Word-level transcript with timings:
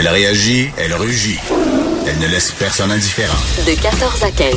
Elle 0.00 0.06
réagit, 0.06 0.70
elle 0.78 0.94
rugit. 0.94 1.40
Elle 2.06 2.20
ne 2.20 2.28
laisse 2.28 2.52
personne 2.52 2.92
indifférent. 2.92 3.36
De 3.66 3.74
14 3.82 4.22
à 4.22 4.30
15. 4.30 4.54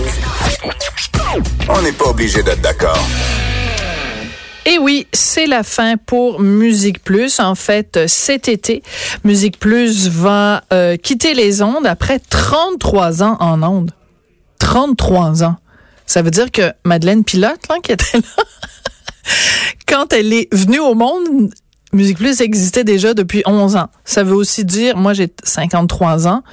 On 1.68 1.82
n'est 1.82 1.91
pas 1.94 2.09
obligé 2.09 2.44
d'être 2.44 2.62
d'accord. 2.62 3.04
Et 4.68 4.77
oui, 4.77 5.08
c'est 5.12 5.48
la 5.48 5.63
fin 5.63 5.98
pour 5.98 6.41
Musique 6.41 7.04
Plus. 7.04 7.40
En 7.40 7.55
fait, 7.55 8.02
cet 8.05 8.49
été, 8.49 8.84
Musique 9.23 9.58
Plus 9.58 10.09
va 10.09 10.63
euh, 10.72 10.96
quitter 10.96 11.34
les 11.34 11.63
ondes 11.63 11.88
après 11.88 12.20
33 12.20 13.23
ans 13.23 13.38
en 13.40 13.63
ondes. 13.63 13.94
33 14.60 15.44
ans. 15.44 15.55
Ça 16.05 16.21
veut 16.21 16.30
dire 16.30 16.52
que 16.52 16.71
Madeleine 16.85 17.23
Pilote, 17.23 17.68
là, 17.68 17.77
qui 17.82 17.94
était 17.94 18.20
là, 18.20 18.44
quand 19.88 20.13
elle 20.13 20.34
est 20.34 20.54
venue 20.54 20.80
au 20.80 20.94
monde, 20.94 21.52
Musique 21.94 22.18
Plus 22.18 22.41
existait 22.41 22.84
déjà 22.84 23.13
depuis 23.13 23.44
11 23.45 23.76
ans. 23.76 23.88
Ça 24.04 24.23
veut 24.23 24.36
aussi 24.36 24.66
dire, 24.66 24.98
moi 24.98 25.13
j'ai 25.13 25.27
53 25.44 26.27
ans, 26.27 26.44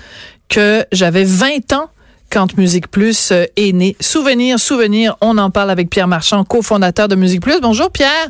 que 0.48 0.84
j'avais 0.92 1.24
20 1.24 1.73
ans 1.73 1.90
quand 2.30 2.57
Musique 2.59 2.90
Plus 2.90 3.32
euh, 3.32 3.45
est 3.57 3.73
né. 3.73 3.96
Souvenir, 4.01 4.59
souvenir, 4.59 5.16
on 5.21 5.38
en 5.38 5.51
parle 5.51 5.71
avec 5.71 5.90
Pierre 5.90 6.09
Marchand, 6.09 6.45
cofondateur 6.45 7.09
de 7.09 7.15
Musique 7.15 7.43
Plus. 7.43 7.60
Bonjour 7.60 7.90
Pierre. 7.90 8.29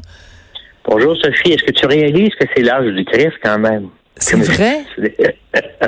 Bonjour 0.89 1.17
Sophie, 1.23 1.53
est-ce 1.53 1.65
que 1.65 1.73
tu 1.73 1.87
réalises 1.87 2.35
que 2.41 2.47
c'est 2.55 2.63
l'âge 2.63 2.93
du 2.95 3.05
Christ 3.05 3.35
quand 3.43 3.59
même? 3.59 3.89
C'est 4.19 4.37
vrai? 4.37 4.85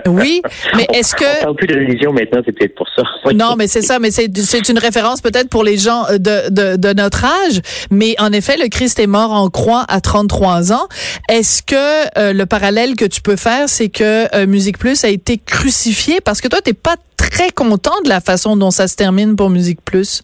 oui, 0.07 0.43
mais 0.77 0.87
est-ce 0.95 1.15
que... 1.15 1.41
On 1.41 1.45
parle 1.45 1.57
plus 1.57 1.67
de 1.67 1.75
religion 1.75 2.13
maintenant, 2.13 2.41
c'est 2.45 2.53
peut-être 2.53 2.75
pour 2.75 2.87
ça. 2.95 3.03
Non, 3.35 3.55
mais 3.57 3.69
c'est 3.69 3.83
ça, 3.83 3.99
mais 3.99 4.11
c'est 4.11 4.69
une 4.69 4.79
référence 4.79 5.21
peut-être 5.21 5.49
pour 5.49 5.65
les 5.65 5.77
gens 5.77 6.05
euh, 6.09 6.19
de, 6.19 6.51
de, 6.51 6.77
de, 6.77 6.93
notre 6.93 7.25
âge. 7.25 7.61
Mais 7.91 8.15
en 8.19 8.33
effet, 8.33 8.57
le 8.57 8.69
Christ 8.69 8.99
est 8.99 9.07
mort 9.07 9.33
en 9.33 9.49
croix 9.51 9.85
à 9.89 10.01
33 10.01 10.73
ans. 10.73 10.89
Est-ce 11.29 11.63
que 11.63 12.19
euh, 12.19 12.33
le 12.33 12.47
parallèle 12.47 12.97
que 12.97 13.05
tu 13.05 13.21
peux 13.21 13.37
faire, 13.37 13.69
c'est 13.69 13.89
que 13.89 14.35
euh, 14.35 14.47
Musique 14.47 14.79
Plus 14.79 15.05
a 15.05 15.09
été 15.09 15.39
crucifié? 15.39 16.21
Parce 16.21 16.41
que 16.41 16.49
toi, 16.49 16.61
t'es 16.61 16.75
pas 16.75 16.97
très 17.17 17.51
content 17.51 17.95
de 18.05 18.09
la 18.09 18.21
façon 18.21 18.57
dont 18.57 18.71
ça 18.71 18.89
se 18.89 18.97
termine 18.97 19.37
pour 19.37 19.51
Musique 19.51 19.81
Plus. 19.85 20.23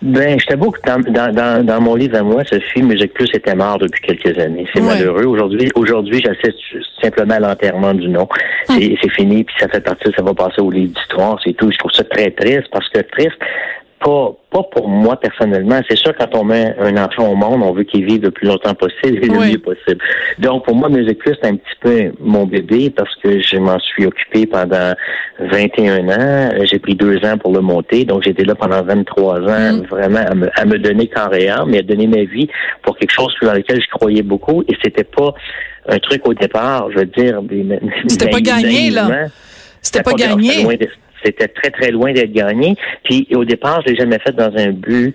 Ben, 0.00 0.38
je 0.38 0.46
t'avoue 0.46 0.70
que 0.70 0.80
dans, 0.86 1.32
dans, 1.32 1.64
dans, 1.64 1.80
mon 1.80 1.96
livre 1.96 2.16
à 2.18 2.22
moi, 2.22 2.44
Sophie, 2.44 2.82
Musique 2.82 3.14
Plus 3.14 3.28
était 3.34 3.54
mort 3.56 3.78
depuis 3.78 4.00
quelques 4.00 4.38
années. 4.38 4.64
C'est 4.72 4.80
malheureux. 4.80 5.24
Aujourd'hui, 5.24 5.68
aujourd'hui, 5.74 6.22
j'assiste 6.24 6.60
simplement 7.02 7.34
à 7.34 7.40
l'enterrement 7.40 7.94
du 7.94 8.08
nom. 8.08 8.28
C'est 8.68 9.10
fini, 9.10 9.42
puis 9.42 9.56
ça 9.58 9.68
fait 9.68 9.80
partie, 9.80 10.10
ça 10.16 10.22
va 10.22 10.34
passer 10.34 10.60
au 10.60 10.70
livre 10.70 10.94
d'histoire, 10.94 11.40
c'est 11.42 11.52
tout. 11.54 11.72
Je 11.72 11.78
trouve 11.78 11.90
ça 11.90 12.04
très 12.04 12.30
triste 12.30 12.68
parce 12.70 12.88
que 12.90 13.00
triste, 13.00 13.38
pas, 14.00 14.32
pas 14.50 14.62
pour 14.62 14.88
moi 14.88 15.18
personnellement. 15.18 15.80
C'est 15.88 15.96
sûr, 15.96 16.12
quand 16.18 16.34
on 16.34 16.44
met 16.44 16.74
un 16.78 16.96
enfant 16.96 17.28
au 17.28 17.34
monde, 17.34 17.62
on 17.62 17.72
veut 17.72 17.84
qu'il 17.84 18.04
vive 18.04 18.22
le 18.22 18.30
plus 18.30 18.46
longtemps 18.46 18.74
possible 18.74 19.18
et 19.22 19.26
le 19.26 19.38
mieux 19.38 19.58
possible. 19.58 19.98
Donc, 20.38 20.64
pour 20.64 20.74
moi, 20.74 20.88
Musique 20.88 21.18
Plus, 21.18 21.34
c'est 21.40 21.48
un 21.48 21.56
petit 21.56 21.76
peu 21.80 22.12
mon 22.20 22.46
bébé 22.46 22.90
parce 22.90 23.14
que 23.16 23.40
je 23.40 23.56
m'en 23.56 23.78
suis 23.78 24.06
occupé 24.06 24.46
pendant 24.46 24.92
21 25.40 26.08
ans. 26.08 26.50
J'ai 26.64 26.78
pris 26.78 26.94
deux 26.94 27.18
ans 27.24 27.38
pour 27.38 27.52
le 27.52 27.60
monter. 27.60 28.04
Donc, 28.04 28.22
j'étais 28.24 28.44
là 28.44 28.54
pendant 28.54 28.82
23 28.82 29.40
ans, 29.40 29.72
mm. 29.74 29.86
vraiment 29.90 30.24
à 30.26 30.34
me, 30.34 30.48
à 30.58 30.64
me 30.64 30.78
donner 30.78 31.08
corps 31.08 31.34
et 31.34 31.48
âme 31.48 31.74
et 31.74 31.78
à 31.78 31.82
donner 31.82 32.06
ma 32.06 32.24
vie 32.24 32.48
pour 32.82 32.96
quelque 32.96 33.12
chose 33.12 33.34
dans 33.42 33.54
lequel 33.54 33.80
je 33.80 33.88
croyais 33.88 34.22
beaucoup. 34.22 34.62
Et 34.68 34.76
c'était 34.82 35.04
pas 35.04 35.34
un 35.88 35.98
truc 35.98 36.26
au 36.26 36.34
départ, 36.34 36.90
je 36.92 36.98
veux 36.98 37.06
dire. 37.06 37.40
C'était 38.06 38.30
pas 38.30 38.40
gagné, 38.40 38.90
là. 38.90 39.26
C'était 39.80 40.02
pas, 40.02 40.10
pas 40.10 40.16
gagné 40.16 40.66
c'était 41.22 41.48
très, 41.48 41.70
très 41.70 41.90
loin 41.90 42.12
d'être 42.12 42.32
gagné. 42.32 42.76
Puis 43.04 43.26
au 43.34 43.44
départ, 43.44 43.82
je 43.86 43.92
l'ai 43.92 43.98
jamais 43.98 44.18
fait 44.18 44.34
dans 44.34 44.52
un 44.56 44.70
but 44.70 45.14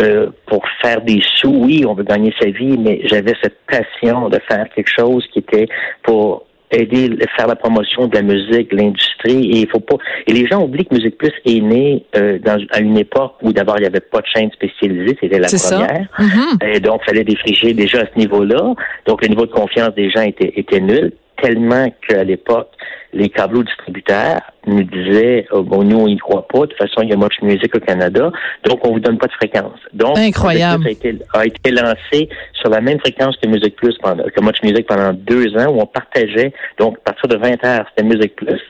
euh, 0.00 0.28
pour 0.46 0.62
faire 0.80 1.02
des 1.02 1.20
sous. 1.36 1.52
Oui, 1.52 1.84
on 1.86 1.94
veut 1.94 2.04
gagner 2.04 2.32
sa 2.40 2.48
vie, 2.48 2.78
mais 2.78 3.00
j'avais 3.04 3.34
cette 3.42 3.58
passion 3.66 4.28
de 4.28 4.38
faire 4.48 4.66
quelque 4.74 4.90
chose 4.90 5.26
qui 5.32 5.40
était 5.40 5.68
pour 6.02 6.46
aider 6.70 7.10
à 7.22 7.36
faire 7.36 7.46
la 7.46 7.56
promotion 7.56 8.06
de 8.06 8.14
la 8.14 8.22
musique, 8.22 8.70
de 8.70 8.76
l'industrie. 8.76 9.50
Et 9.50 9.60
il 9.60 9.68
faut 9.68 9.80
pas. 9.80 9.96
Et 10.26 10.32
les 10.32 10.46
gens 10.46 10.62
oublient 10.62 10.86
que 10.86 10.94
Musique 10.94 11.18
Plus 11.18 11.32
est 11.44 11.60
né 11.60 12.04
euh, 12.16 12.38
dans, 12.38 12.58
à 12.70 12.80
une 12.80 12.96
époque 12.96 13.34
où 13.42 13.52
d'abord 13.52 13.76
il 13.78 13.82
n'y 13.82 13.86
avait 13.86 14.00
pas 14.00 14.20
de 14.20 14.26
chaîne 14.26 14.50
spécialisée, 14.52 15.16
c'était 15.20 15.38
la 15.38 15.48
première. 15.48 16.08
Mm-hmm. 16.18 16.74
Et 16.74 16.80
donc, 16.80 17.02
il 17.02 17.10
fallait 17.10 17.24
défricher 17.24 17.74
déjà 17.74 18.00
à 18.00 18.06
ce 18.06 18.18
niveau-là. 18.18 18.74
Donc, 19.06 19.22
le 19.22 19.28
niveau 19.28 19.46
de 19.46 19.52
confiance 19.52 19.94
des 19.94 20.10
gens 20.10 20.22
était, 20.22 20.52
était 20.56 20.80
nul, 20.80 21.12
tellement 21.42 21.92
qu'à 22.06 22.24
l'époque, 22.24 22.70
les 23.12 23.28
câbleaux 23.28 23.62
distributeurs 23.62 24.40
nous 24.66 24.84
disaient 24.84 25.46
oh, 25.50 25.62
bon 25.62 25.82
nous 25.82 25.98
on 25.98 26.06
y 26.06 26.16
croit 26.16 26.46
pas 26.48 26.60
de 26.60 26.66
toute 26.66 26.78
façon 26.78 27.02
il 27.02 27.10
y 27.10 27.12
a 27.12 27.16
Much 27.16 27.42
Music 27.42 27.74
au 27.74 27.80
Canada 27.80 28.30
donc 28.64 28.86
on 28.86 28.92
vous 28.92 29.00
donne 29.00 29.18
pas 29.18 29.26
de 29.26 29.32
fréquence. 29.32 29.78
Donc 29.92 30.16
incroyable. 30.16 30.86
a 30.86 30.90
été, 30.90 31.18
a 31.34 31.44
été 31.44 31.70
lancé 31.72 32.28
sur 32.54 32.70
la 32.70 32.80
même 32.80 32.98
fréquence 33.00 33.36
que 33.36 33.48
Music 33.48 33.76
Plus 33.76 33.96
pendant 34.00 34.24
que 34.24 34.40
Much 34.40 34.62
Music 34.62 34.86
pendant 34.86 35.12
deux 35.12 35.54
ans 35.58 35.72
où 35.72 35.80
on 35.80 35.86
partageait 35.86 36.52
donc 36.78 36.96
à 36.98 37.12
partir 37.12 37.28
de 37.28 37.36
20 37.36 37.64
heures 37.64 37.86
c'était 37.90 38.08
Music 38.08 38.34
Plus 38.36 38.60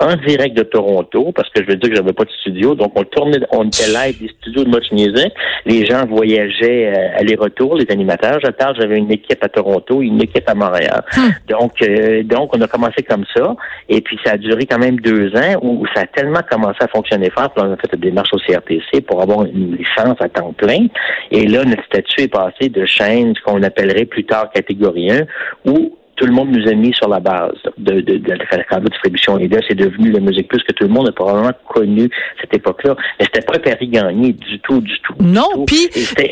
en 0.00 0.16
direct 0.16 0.56
de 0.56 0.62
Toronto, 0.62 1.32
parce 1.34 1.48
que 1.50 1.62
je 1.62 1.68
veux 1.68 1.76
dire 1.76 1.90
que 1.90 1.96
j'avais 1.96 2.12
pas 2.12 2.24
de 2.24 2.30
studio, 2.30 2.74
donc 2.74 2.92
on 2.96 3.04
tournait, 3.04 3.38
on 3.50 3.64
était 3.64 3.88
live 3.88 4.20
des 4.20 4.28
studios 4.40 4.64
de 4.64 4.68
Much 4.68 4.90
Music. 4.92 5.32
Les 5.64 5.86
gens 5.86 6.04
voyageaient 6.06 6.92
euh, 6.94 7.18
aller-retour, 7.18 7.76
les 7.76 7.86
animateurs. 7.90 8.38
Je 8.44 8.50
parle, 8.50 8.76
j'avais 8.78 8.98
une 8.98 9.10
équipe 9.10 9.42
à 9.42 9.48
Toronto, 9.48 10.02
une 10.02 10.22
équipe 10.22 10.48
à 10.48 10.54
Montréal. 10.54 11.02
Hum. 11.16 11.32
Donc, 11.48 11.72
euh, 11.82 12.22
donc 12.22 12.54
on 12.54 12.60
a 12.60 12.68
commencé 12.68 13.02
comme 13.02 13.24
ça, 13.34 13.56
et 13.88 14.00
puis 14.00 14.18
ça 14.24 14.32
a 14.32 14.36
duré 14.36 14.66
quand 14.66 14.78
même 14.78 15.00
deux 15.00 15.34
ans 15.34 15.58
où, 15.62 15.86
ça 15.94 16.02
a 16.02 16.06
tellement 16.06 16.40
commencé 16.50 16.78
à 16.80 16.88
fonctionner 16.88 17.30
fort. 17.30 17.50
Puis 17.50 17.64
on 17.64 17.72
a 17.72 17.76
fait 17.76 17.96
des 17.96 18.06
démarche 18.08 18.30
au 18.32 18.38
CRTC 18.38 19.00
pour 19.06 19.22
avoir 19.22 19.44
une 19.46 19.76
licence 19.76 20.16
à 20.20 20.28
temps 20.28 20.52
plein. 20.52 20.86
Et 21.30 21.46
là, 21.46 21.64
notre 21.64 21.84
statut 21.84 22.22
est 22.22 22.28
passé 22.28 22.68
de 22.68 22.84
chaîne, 22.84 23.34
ce 23.34 23.42
qu'on 23.42 23.62
appellerait 23.62 24.04
plus 24.04 24.24
tard 24.24 24.50
catégorie 24.52 25.10
1, 25.10 25.26
où 25.66 25.96
tout 26.16 26.26
le 26.26 26.32
monde 26.32 26.50
nous 26.50 26.66
a 26.68 26.74
mis 26.74 26.92
sur 26.94 27.08
la 27.08 27.20
base 27.20 27.56
de, 27.78 28.00
de, 28.00 28.16
de, 28.16 28.32
la 28.70 28.80
distribution. 28.80 29.38
Et 29.38 29.48
là, 29.48 29.60
c'est 29.68 29.74
devenu 29.74 30.10
la 30.10 30.20
musique 30.20 30.48
plus 30.48 30.62
que 30.62 30.72
tout 30.72 30.84
le 30.84 30.90
monde 30.90 31.08
a 31.08 31.12
probablement 31.12 31.52
connu 31.68 32.08
cette 32.40 32.54
époque-là. 32.54 32.96
Mais 33.18 33.26
c'était 33.26 33.46
pas 33.46 33.58
Paris 33.58 33.88
gagné 33.88 34.32
du 34.32 34.58
tout, 34.60 34.80
du 34.80 34.98
tout. 35.00 35.14
Non, 35.20 35.64
puis... 35.66 35.88
C'était 35.92 36.30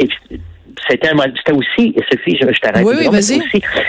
c'était 0.91 1.53
aussi, 1.53 1.95
Sophie, 2.11 2.37
je, 2.39 2.53
je 2.53 2.61
t'arrête. 2.61 2.85
Oui, 2.85 2.95
oui, 2.99 3.09
vas-y. 3.09 3.41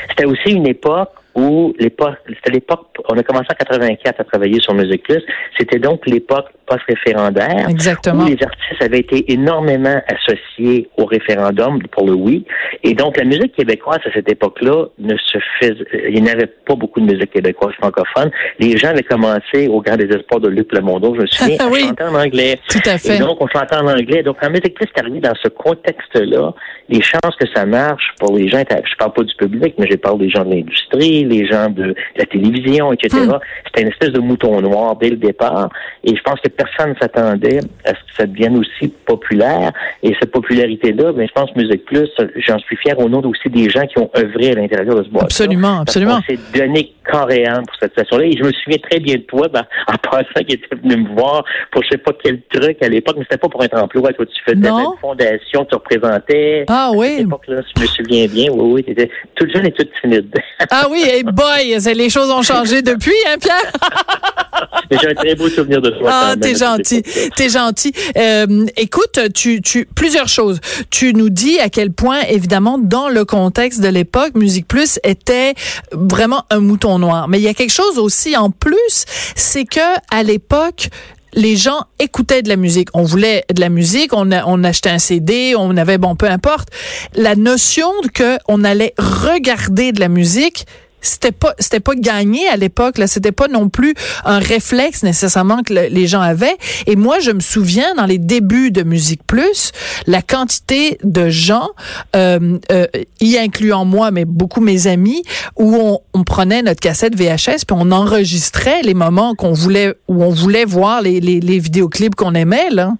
C'était 0.10 0.26
aussi 0.26 0.52
une 0.52 0.68
époque 0.68 1.10
où 1.36 1.74
l'époque, 1.80 2.16
c'était 2.28 2.52
l'époque, 2.52 2.88
on 3.10 3.18
a 3.18 3.24
commencé 3.24 3.48
en 3.52 3.56
84 3.56 4.20
à 4.20 4.24
travailler 4.24 4.60
sur 4.62 4.74
Musique 4.74 5.04
Plus. 5.04 5.22
C'était 5.58 5.80
donc 5.80 6.06
l'époque 6.08 6.48
post-référendaire. 6.66 7.70
Exactement. 7.70 8.24
Où 8.24 8.28
les 8.28 8.38
artistes 8.42 8.82
avaient 8.82 9.00
été 9.00 9.32
énormément 9.32 10.02
associés 10.08 10.90
au 10.98 11.06
référendum 11.06 11.82
pour 11.92 12.08
le 12.08 12.14
oui. 12.14 12.46
Et 12.84 12.94
donc, 12.94 13.18
la 13.18 13.26
musique 13.26 13.56
québécoise 13.56 14.00
à 14.06 14.12
cette 14.14 14.30
époque-là 14.32 14.88
ne 15.00 15.16
se 15.18 15.38
faisait, 15.60 15.86
il 16.10 16.24
n'y 16.24 16.30
avait 16.30 16.48
pas 16.48 16.76
beaucoup 16.76 17.00
de 17.00 17.06
musique 17.06 17.32
québécoise 17.32 17.74
francophone. 17.76 18.32
Les 18.60 18.78
gens 18.78 18.90
avaient 18.90 19.04
commencé 19.04 19.68
au 19.68 19.82
grand 19.82 19.98
désespoir 19.98 20.40
de 20.40 20.50
Luc 20.50 20.72
Lemondo, 20.74 21.16
je 21.16 21.22
me 21.22 21.28
souviens, 21.28 21.58
à 21.58 21.80
chanter 21.80 22.04
en 22.04 22.16
anglais. 22.16 22.60
Tout 22.70 22.80
à 22.86 22.98
fait. 22.98 23.18
Et 23.18 23.20
donc, 23.20 23.38
on 23.42 23.48
chantait 23.48 23.76
en 23.76 23.88
anglais. 23.88 24.24
Donc, 24.24 24.38
quand 24.42 24.50
Musique 24.50 24.76
Plus 24.76 24.88
arrivé 24.98 25.20
dans 25.20 25.36
ce 25.42 25.50
contexte-là, 25.50 26.54
les 26.90 27.02
chances 27.02 27.36
que 27.40 27.48
ça 27.54 27.66
marche 27.66 28.14
pour 28.20 28.36
les 28.36 28.48
gens, 28.48 28.64
je 28.70 28.96
parle 28.98 29.14
pas 29.14 29.24
du 29.24 29.36
public, 29.36 29.76
mais 29.78 29.88
je 29.90 29.98
parle 29.98 30.20
des 30.20 30.30
gens 30.30 30.46
de 30.46 30.52
l'industrie, 30.52 31.25
les 31.28 31.46
gens 31.48 31.70
de 31.70 31.96
la 32.16 32.26
télévision, 32.26 32.94
etc. 32.94 33.24
Hmm. 33.26 33.40
C'était 33.66 33.82
une 33.82 33.90
espèce 33.90 34.12
de 34.12 34.20
mouton 34.20 34.62
noir 34.62 34.96
dès 34.96 35.10
le 35.10 35.18
départ. 35.18 35.70
Et 36.04 36.16
je 36.16 36.22
pense 36.22 36.40
que 36.40 36.50
personne 36.50 36.92
ne 36.92 36.96
s'attendait 36.96 37.60
à 37.84 37.90
ce 37.90 37.94
que 37.94 38.16
ça 38.18 38.26
devienne 38.26 38.58
aussi 38.58 38.94
populaire. 39.06 39.72
Et 40.04 40.16
cette 40.20 40.32
popularité-là, 40.32 41.12
ben, 41.14 41.28
je 41.28 41.34
pense 41.34 41.56
Musique 41.56 41.86
Plus, 41.86 42.10
j'en 42.48 42.60
suis 42.60 42.76
fier 42.78 42.98
au 43.00 43.10
nom 43.10 43.22
aussi 43.26 43.50
des 43.50 43.70
gens 43.70 43.86
qui 43.88 44.00
ont 44.00 44.10
œuvré 44.18 44.52
à 44.52 44.56
l'intérieur 44.56 44.96
de 44.96 45.04
ce 45.04 45.10
bois. 45.10 45.24
Absolument, 45.24 45.82
absolument. 45.82 46.20
On 46.20 46.22
s'est 46.22 46.40
donné 46.54 46.94
carrément 47.10 47.64
pour 47.64 47.76
cette 47.80 47.92
situation-là. 47.92 48.26
Et 48.26 48.38
je 48.38 48.44
me 48.44 48.52
souviens 48.52 48.78
très 48.90 49.00
bien 49.00 49.16
de 49.16 49.22
toi, 49.22 49.48
ben, 49.48 49.64
en 49.88 49.98
passant, 50.10 50.44
qui 50.48 50.56
était 50.56 50.76
venu 50.76 51.04
me 51.04 51.16
voir 51.16 51.44
pour 51.72 51.84
je 51.84 51.90
sais 51.92 51.98
pas 51.98 52.12
quel 52.24 52.42
truc 52.44 52.82
à 52.82 52.90
l'époque, 52.90 53.16
mais 53.18 53.24
c'était 53.24 53.38
pas 53.38 53.50
pour 53.50 53.64
être 53.64 53.78
emploi. 53.78 54.12
Toi, 54.14 54.26
tu 54.26 54.42
faisais 54.44 54.68
une 54.68 54.98
fondation, 55.00 55.66
tu 55.66 55.76
représentais. 55.76 56.66
Ah 56.68 56.92
oui. 56.94 57.16
À 57.16 57.20
l'époque-là, 57.20 57.62
je 57.76 57.82
me 57.82 57.88
souviens 57.88 58.28
bien. 58.28 58.52
Oui, 58.52 58.74
oui, 58.74 58.84
tu 58.84 58.92
étais 58.92 59.10
toute 59.36 59.54
jeune 59.54 59.66
et 59.66 59.72
toute 59.72 59.90
timide. 60.02 60.34
ah 60.72 60.88
oui, 60.90 61.04
et 61.18 61.24
boy, 61.24 61.78
les 61.96 62.10
choses 62.10 62.30
ont 62.30 62.42
changé 62.44 62.82
depuis, 62.82 63.14
hein, 63.28 63.36
Pierre? 63.40 63.72
J'ai 64.92 65.10
un 65.10 65.14
très 65.16 65.36
beau 65.36 65.50
souvenir 65.50 65.82
de 65.82 65.90
toi. 65.90 66.10
Ah, 66.12 66.36
t'es 66.40 66.56
gentil, 66.56 67.02
t'es 67.36 67.50
gentil. 67.50 67.92
Euh, 68.18 68.66
écoute, 68.78 69.20
tu, 69.34 69.62
tu, 69.62 69.88
plusieurs 69.96 70.28
choses. 70.28 70.60
Tu 70.90 71.14
nous 71.14 71.30
dis 71.30 71.60
à 71.60 71.70
quel 71.70 71.92
point, 71.92 72.22
évidemment, 72.30 72.78
dans 72.78 73.10
le 73.10 73.26
contexte 73.26 73.82
de 73.82 73.88
l'époque, 73.88 74.36
Musique 74.36 74.68
Plus 74.68 75.00
était 75.04 75.54
vraiment 75.92 76.44
un 76.52 76.60
mouton 76.60 77.00
noir. 77.00 77.28
Mais 77.28 77.40
il 77.40 77.44
y 77.44 77.48
a 77.48 77.54
quelque 77.54 77.74
chose 77.74 77.98
aussi 77.98 78.38
en 78.38 78.50
plus, 78.52 79.06
c'est 79.36 79.66
que 79.66 79.80
à 80.12 80.24
l'époque, 80.24 80.90
les 81.34 81.58
gens 81.58 81.82
écoutaient 82.00 82.44
de 82.44 82.50
la 82.50 82.56
musique. 82.56 82.90
On 82.94 83.04
voulait 83.04 83.44
de 83.54 83.60
la 83.60 83.70
musique, 83.70 84.14
on, 84.14 84.32
a- 84.32 84.46
on 84.46 84.64
achetait 84.64 84.90
un 84.92 85.00
CD, 85.00 85.54
on 85.58 85.76
avait, 85.76 85.98
bon, 85.98 86.16
peu 86.16 86.28
importe. 86.30 86.70
La 87.16 87.36
notion 87.36 87.90
que 88.14 88.38
on 88.48 88.64
allait 88.64 88.94
regarder 88.98 89.92
de 89.92 90.00
la 90.00 90.08
musique, 90.08 90.66
c'était 91.06 91.32
pas 91.32 91.54
c'était 91.60 91.80
pas 91.80 91.96
gagné 91.96 92.48
à 92.50 92.58
l'époque 92.58 92.98
là. 92.98 93.08
C'était 93.08 93.32
pas 93.32 93.48
non 93.48 93.70
plus 93.70 93.94
un 94.26 94.40
réflexe 94.40 95.04
nécessairement 95.04 95.62
que 95.64 95.74
le- 95.74 95.88
les 95.88 96.08
gens 96.08 96.22
avaient. 96.22 96.58
Et 96.88 96.96
moi 96.96 97.20
je 97.20 97.32
me 97.32 97.40
souviens 97.40 97.94
dans 97.96 98.06
les 98.06 98.18
débuts 98.18 98.72
de 98.72 98.84
Musique 98.84 99.22
Plus 99.26 99.72
la 100.08 100.22
quantité 100.22 100.98
de 101.04 101.30
gens 101.30 101.70
euh, 102.16 102.58
euh, 102.72 102.88
y 103.22 103.38
incluant 103.38 103.86
moi 103.86 104.12
mais 104.12 104.26
beaucoup 104.26 104.62
mes 104.62 104.88
amis 104.88 105.24
où 105.58 105.76
on, 105.76 106.00
on 106.14 106.24
prenait 106.24 106.62
notre 106.62 106.80
cassette 106.80 107.16
VHS 107.16 107.66
puis 107.68 107.76
on 107.78 107.92
enregistrait 107.92 108.82
les 108.84 108.94
moments 108.94 109.36
qu'on 109.36 109.54
voulait 109.54 109.94
où 110.08 110.24
on 110.24 110.30
voulait 110.30 110.66
voir 110.66 111.02
les 111.02 111.20
les, 111.20 111.40
les 111.40 111.60
vidéoclips 111.60 112.16
qu'on 112.16 112.34
aimait 112.36 112.70
là 112.72 112.94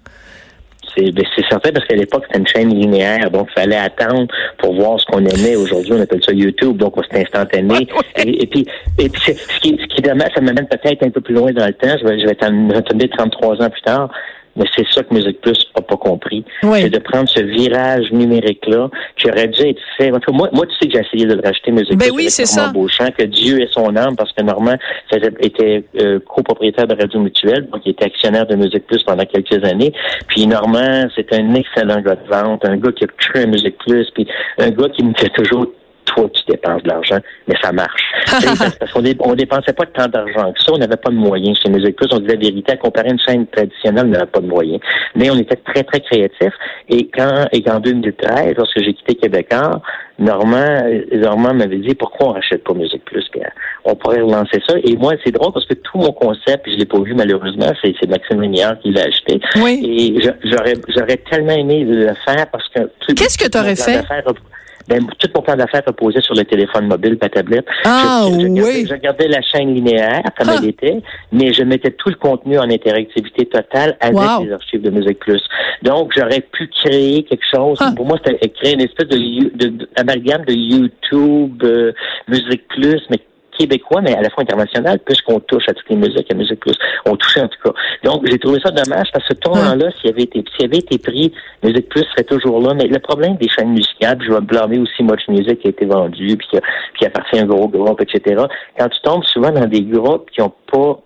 C'est 0.96 1.10
ben, 1.12 1.24
c'est 1.36 1.44
certain 1.48 1.70
parce 1.72 1.86
qu'à 1.86 1.96
l'époque, 1.96 2.24
c'était 2.26 2.38
une 2.38 2.46
chaîne 2.46 2.68
linéaire, 2.74 3.30
donc 3.30 3.48
il 3.50 3.60
fallait 3.60 3.76
attendre 3.76 4.26
pour 4.58 4.74
voir 4.74 4.98
ce 5.00 5.06
qu'on 5.06 5.24
aimait. 5.24 5.56
Aujourd'hui, 5.56 5.92
on 5.92 6.00
appelle 6.00 6.22
ça 6.24 6.32
YouTube, 6.32 6.76
donc 6.78 6.94
c'était 7.02 7.22
instantané. 7.22 7.86
Et, 8.16 8.42
et 8.42 8.46
puis, 8.46 8.66
et 8.98 9.08
puis 9.08 9.20
c'est- 9.24 9.34
ce, 9.38 9.60
qui, 9.60 9.78
ce 9.80 9.86
qui 9.94 10.02
ça 10.06 10.40
m'amène 10.40 10.66
peut-être 10.68 11.02
un 11.04 11.10
peu 11.10 11.20
plus 11.20 11.34
loin 11.34 11.52
dans 11.52 11.66
le 11.66 11.72
temps. 11.74 11.94
Je 12.00 12.06
vais, 12.06 12.20
je 12.20 12.26
vais 12.26 12.36
retourner 12.76 13.08
33 13.08 13.62
ans 13.62 13.70
plus 13.70 13.82
tard. 13.82 14.10
Mais 14.56 14.64
c'est 14.74 14.86
ça 14.90 15.02
que 15.02 15.12
Musique 15.14 15.40
Plus 15.40 15.58
n'a 15.74 15.82
pas 15.82 15.96
compris. 15.96 16.44
Oui. 16.62 16.82
C'est 16.82 16.90
de 16.90 16.98
prendre 16.98 17.28
ce 17.28 17.42
virage 17.42 18.10
numérique-là 18.12 18.88
qui 19.16 19.28
aurait 19.28 19.48
dû 19.48 19.62
être 19.62 19.80
fait. 19.96 20.10
En 20.10 20.18
tout 20.18 20.32
cas, 20.32 20.36
moi, 20.36 20.48
moi, 20.52 20.66
tu 20.66 20.74
sais 20.80 20.88
que 20.88 20.94
j'ai 20.94 21.06
essayé 21.06 21.26
de 21.26 21.34
le 21.34 21.42
racheter 21.44 21.70
Musique 21.72 21.96
Ben 21.96 22.08
Plus 22.08 22.16
oui, 22.16 22.30
c'est 22.30 22.44
Normand 22.56 22.66
ça. 22.66 22.72
Beauchamp, 22.72 23.10
que 23.16 23.24
Dieu 23.24 23.60
ait 23.60 23.68
son 23.70 23.94
âme, 23.96 24.16
parce 24.16 24.32
que 24.32 24.42
Normand 24.42 24.76
était 25.40 25.84
euh, 26.00 26.18
copropriétaire 26.20 26.86
de 26.86 26.94
Radio 26.94 27.20
Mutuelle, 27.20 27.68
donc 27.72 27.82
il 27.84 27.90
était 27.90 28.06
actionnaire 28.06 28.46
de 28.46 28.56
Musique 28.56 28.86
Plus 28.86 29.02
pendant 29.02 29.24
quelques 29.24 29.64
années. 29.64 29.92
Puis 30.28 30.46
Normand, 30.46 31.06
c'est 31.14 31.32
un 31.34 31.54
excellent 31.54 32.00
gars 32.00 32.16
de 32.16 32.28
vente, 32.28 32.64
un 32.64 32.76
gars 32.76 32.92
qui 32.92 33.04
a 33.04 33.08
cru 33.08 33.40
à 33.42 33.46
Musique 33.46 33.78
Plus, 33.78 34.10
puis 34.14 34.26
un 34.58 34.70
gars 34.70 34.88
qui 34.88 35.04
me 35.04 35.14
fait 35.14 35.30
toujours 35.30 35.66
toi, 36.06 36.28
tu 36.32 36.42
dépenses 36.48 36.82
de 36.82 36.88
l'argent, 36.88 37.18
mais 37.46 37.54
ça 37.62 37.72
marche. 37.72 38.02
Tu 38.40 38.46
parce 38.78 38.92
qu'on 38.92 39.02
dé- 39.02 39.16
on 39.20 39.34
dépensait 39.34 39.72
pas 39.72 39.84
tant 39.86 40.08
d'argent 40.08 40.52
que 40.52 40.60
ça, 40.62 40.72
on 40.72 40.78
n'avait 40.78 40.96
pas 40.96 41.10
de 41.10 41.16
moyens 41.16 41.58
chez 41.62 41.70
Musique 41.70 41.94
Plus. 41.96 42.08
On 42.12 42.18
disait 42.18 42.34
la 42.34 42.40
vérité, 42.40 42.72
à 42.72 42.76
comparer 42.76 43.10
une 43.10 43.18
chaîne 43.20 43.46
traditionnelle, 43.46 44.06
on 44.06 44.10
n'avait 44.10 44.26
pas 44.26 44.40
de 44.40 44.46
moyens. 44.48 44.80
Mais 45.14 45.30
on 45.30 45.36
était 45.36 45.56
très, 45.56 45.82
très 45.84 46.00
créatifs. 46.00 46.54
Et 46.88 47.08
quand, 47.08 47.46
et 47.52 47.62
qu'en 47.62 47.78
2013, 47.80 48.54
lorsque 48.56 48.80
j'ai 48.82 48.94
quitté 48.94 49.14
Québécois, 49.14 49.80
Normand, 50.18 50.82
Normand 51.12 51.54
m'avait 51.54 51.76
dit 51.78 51.94
pourquoi 51.94 52.28
on 52.28 52.32
rachète 52.32 52.64
pas 52.64 52.72
Musique 52.74 53.04
Plus, 53.04 53.24
on 53.84 53.94
pourrait 53.94 54.20
relancer 54.22 54.60
ça. 54.66 54.74
Et 54.82 54.96
moi, 54.96 55.12
c'est 55.24 55.30
drôle 55.32 55.52
parce 55.52 55.66
que 55.66 55.74
tout 55.74 55.98
mon 55.98 56.12
concept, 56.12 56.68
je 56.70 56.76
l'ai 56.76 56.84
pas 56.86 56.98
vu 57.00 57.14
malheureusement, 57.14 57.70
c'est, 57.82 57.94
c'est 58.00 58.08
Maxime 58.08 58.40
Lénière 58.40 58.78
qui 58.80 58.90
l'a 58.92 59.02
acheté. 59.02 59.40
Oui. 59.56 60.16
Et 60.18 60.22
j'aurais, 60.44 60.74
j'aurais 60.88 61.16
tellement 61.30 61.52
aimé 61.52 61.84
le 61.84 62.12
faire 62.24 62.46
parce 62.50 62.68
que 62.74 62.80
tout- 63.00 63.14
Qu'est-ce 63.14 63.38
que 63.38 63.44
mon 63.44 63.50
plan 63.74 63.84
fait? 64.08 64.24
Ben, 64.88 65.04
tout 65.18 65.28
mon 65.34 65.42
plan 65.42 65.56
d'affaires 65.56 65.82
reposait 65.86 66.20
sur 66.20 66.34
le 66.34 66.44
téléphone 66.44 66.86
mobile, 66.86 67.18
pas 67.18 67.28
tablette. 67.28 67.66
Ah, 67.84 68.26
je, 68.28 68.34
oui. 68.36 68.52
gardais, 68.54 68.86
je 68.86 68.94
gardais 68.94 69.28
la 69.28 69.42
chaîne 69.42 69.74
linéaire 69.74 70.22
comme 70.38 70.48
Ah. 70.50 70.56
elle 70.62 70.68
était, 70.68 70.98
mais 71.32 71.52
je 71.52 71.62
mettais 71.64 71.90
tout 71.90 72.08
le 72.08 72.14
contenu 72.14 72.58
en 72.58 72.70
interactivité 72.70 73.46
totale 73.46 73.96
avec 74.00 74.16
Wow. 74.16 74.44
les 74.44 74.52
archives 74.52 74.82
de 74.82 74.90
Musique 74.90 75.18
Plus. 75.18 75.42
Donc, 75.82 76.12
j'aurais 76.16 76.40
pu 76.40 76.68
créer 76.68 77.24
quelque 77.24 77.44
chose. 77.52 77.78
Ah. 77.80 77.92
Pour 77.96 78.06
moi, 78.06 78.18
c'était 78.24 78.48
créer 78.48 78.74
une 78.74 78.82
espèce 78.82 79.08
de, 79.08 79.56
de- 79.68 79.88
amalgame 79.96 80.44
de 80.44 80.52
YouTube, 80.52 81.62
euh, 81.64 81.92
Musique 82.28 82.66
Plus, 82.68 83.00
mais 83.10 83.18
québécois, 83.58 84.00
mais 84.02 84.14
à 84.16 84.22
la 84.22 84.30
fois 84.30 84.42
international, 84.42 84.98
puisqu'on 85.04 85.40
touche 85.40 85.64
à 85.68 85.72
toutes 85.74 85.88
les 85.90 85.96
musiques, 85.96 86.30
à 86.30 86.34
Musique 86.34 86.60
Plus. 86.60 86.76
On 87.06 87.16
touchait 87.16 87.40
en 87.42 87.48
tout 87.48 87.58
cas. 87.64 87.72
Donc, 88.04 88.26
j'ai 88.28 88.38
trouvé 88.38 88.58
ça 88.64 88.70
dommage 88.70 89.08
parce 89.12 89.26
que 89.26 89.34
ce 89.34 89.40
tournant-là, 89.40 89.90
s'il 90.00 90.10
avait 90.10 90.22
été, 90.22 90.44
s'il 90.56 90.66
avait 90.66 90.78
été 90.78 90.98
pris, 90.98 91.32
Musique 91.62 91.88
Plus 91.88 92.02
serait 92.10 92.24
toujours 92.24 92.60
là. 92.60 92.74
Mais 92.74 92.86
le 92.86 92.98
problème 92.98 93.36
des 93.36 93.48
chaînes 93.48 93.70
musicales, 93.72 94.18
puis 94.18 94.28
je 94.28 94.32
vais 94.34 94.40
blâmer 94.40 94.78
aussi 94.78 95.02
Much 95.02 95.26
Music 95.28 95.58
qui 95.60 95.68
a 95.68 95.70
été 95.70 95.84
vendu, 95.86 96.36
puis 96.36 96.46
qui, 96.50 96.56
a- 96.58 96.62
qui 96.98 97.06
appartient 97.06 97.38
à 97.38 97.42
un 97.42 97.46
gros 97.46 97.68
groupe, 97.68 98.00
etc. 98.02 98.42
Quand 98.78 98.88
tu 98.88 99.00
tombes 99.02 99.24
souvent 99.24 99.50
dans 99.50 99.66
des 99.66 99.82
groupes 99.82 100.30
qui 100.30 100.40
n'ont 100.40 100.52
pas 100.72 100.98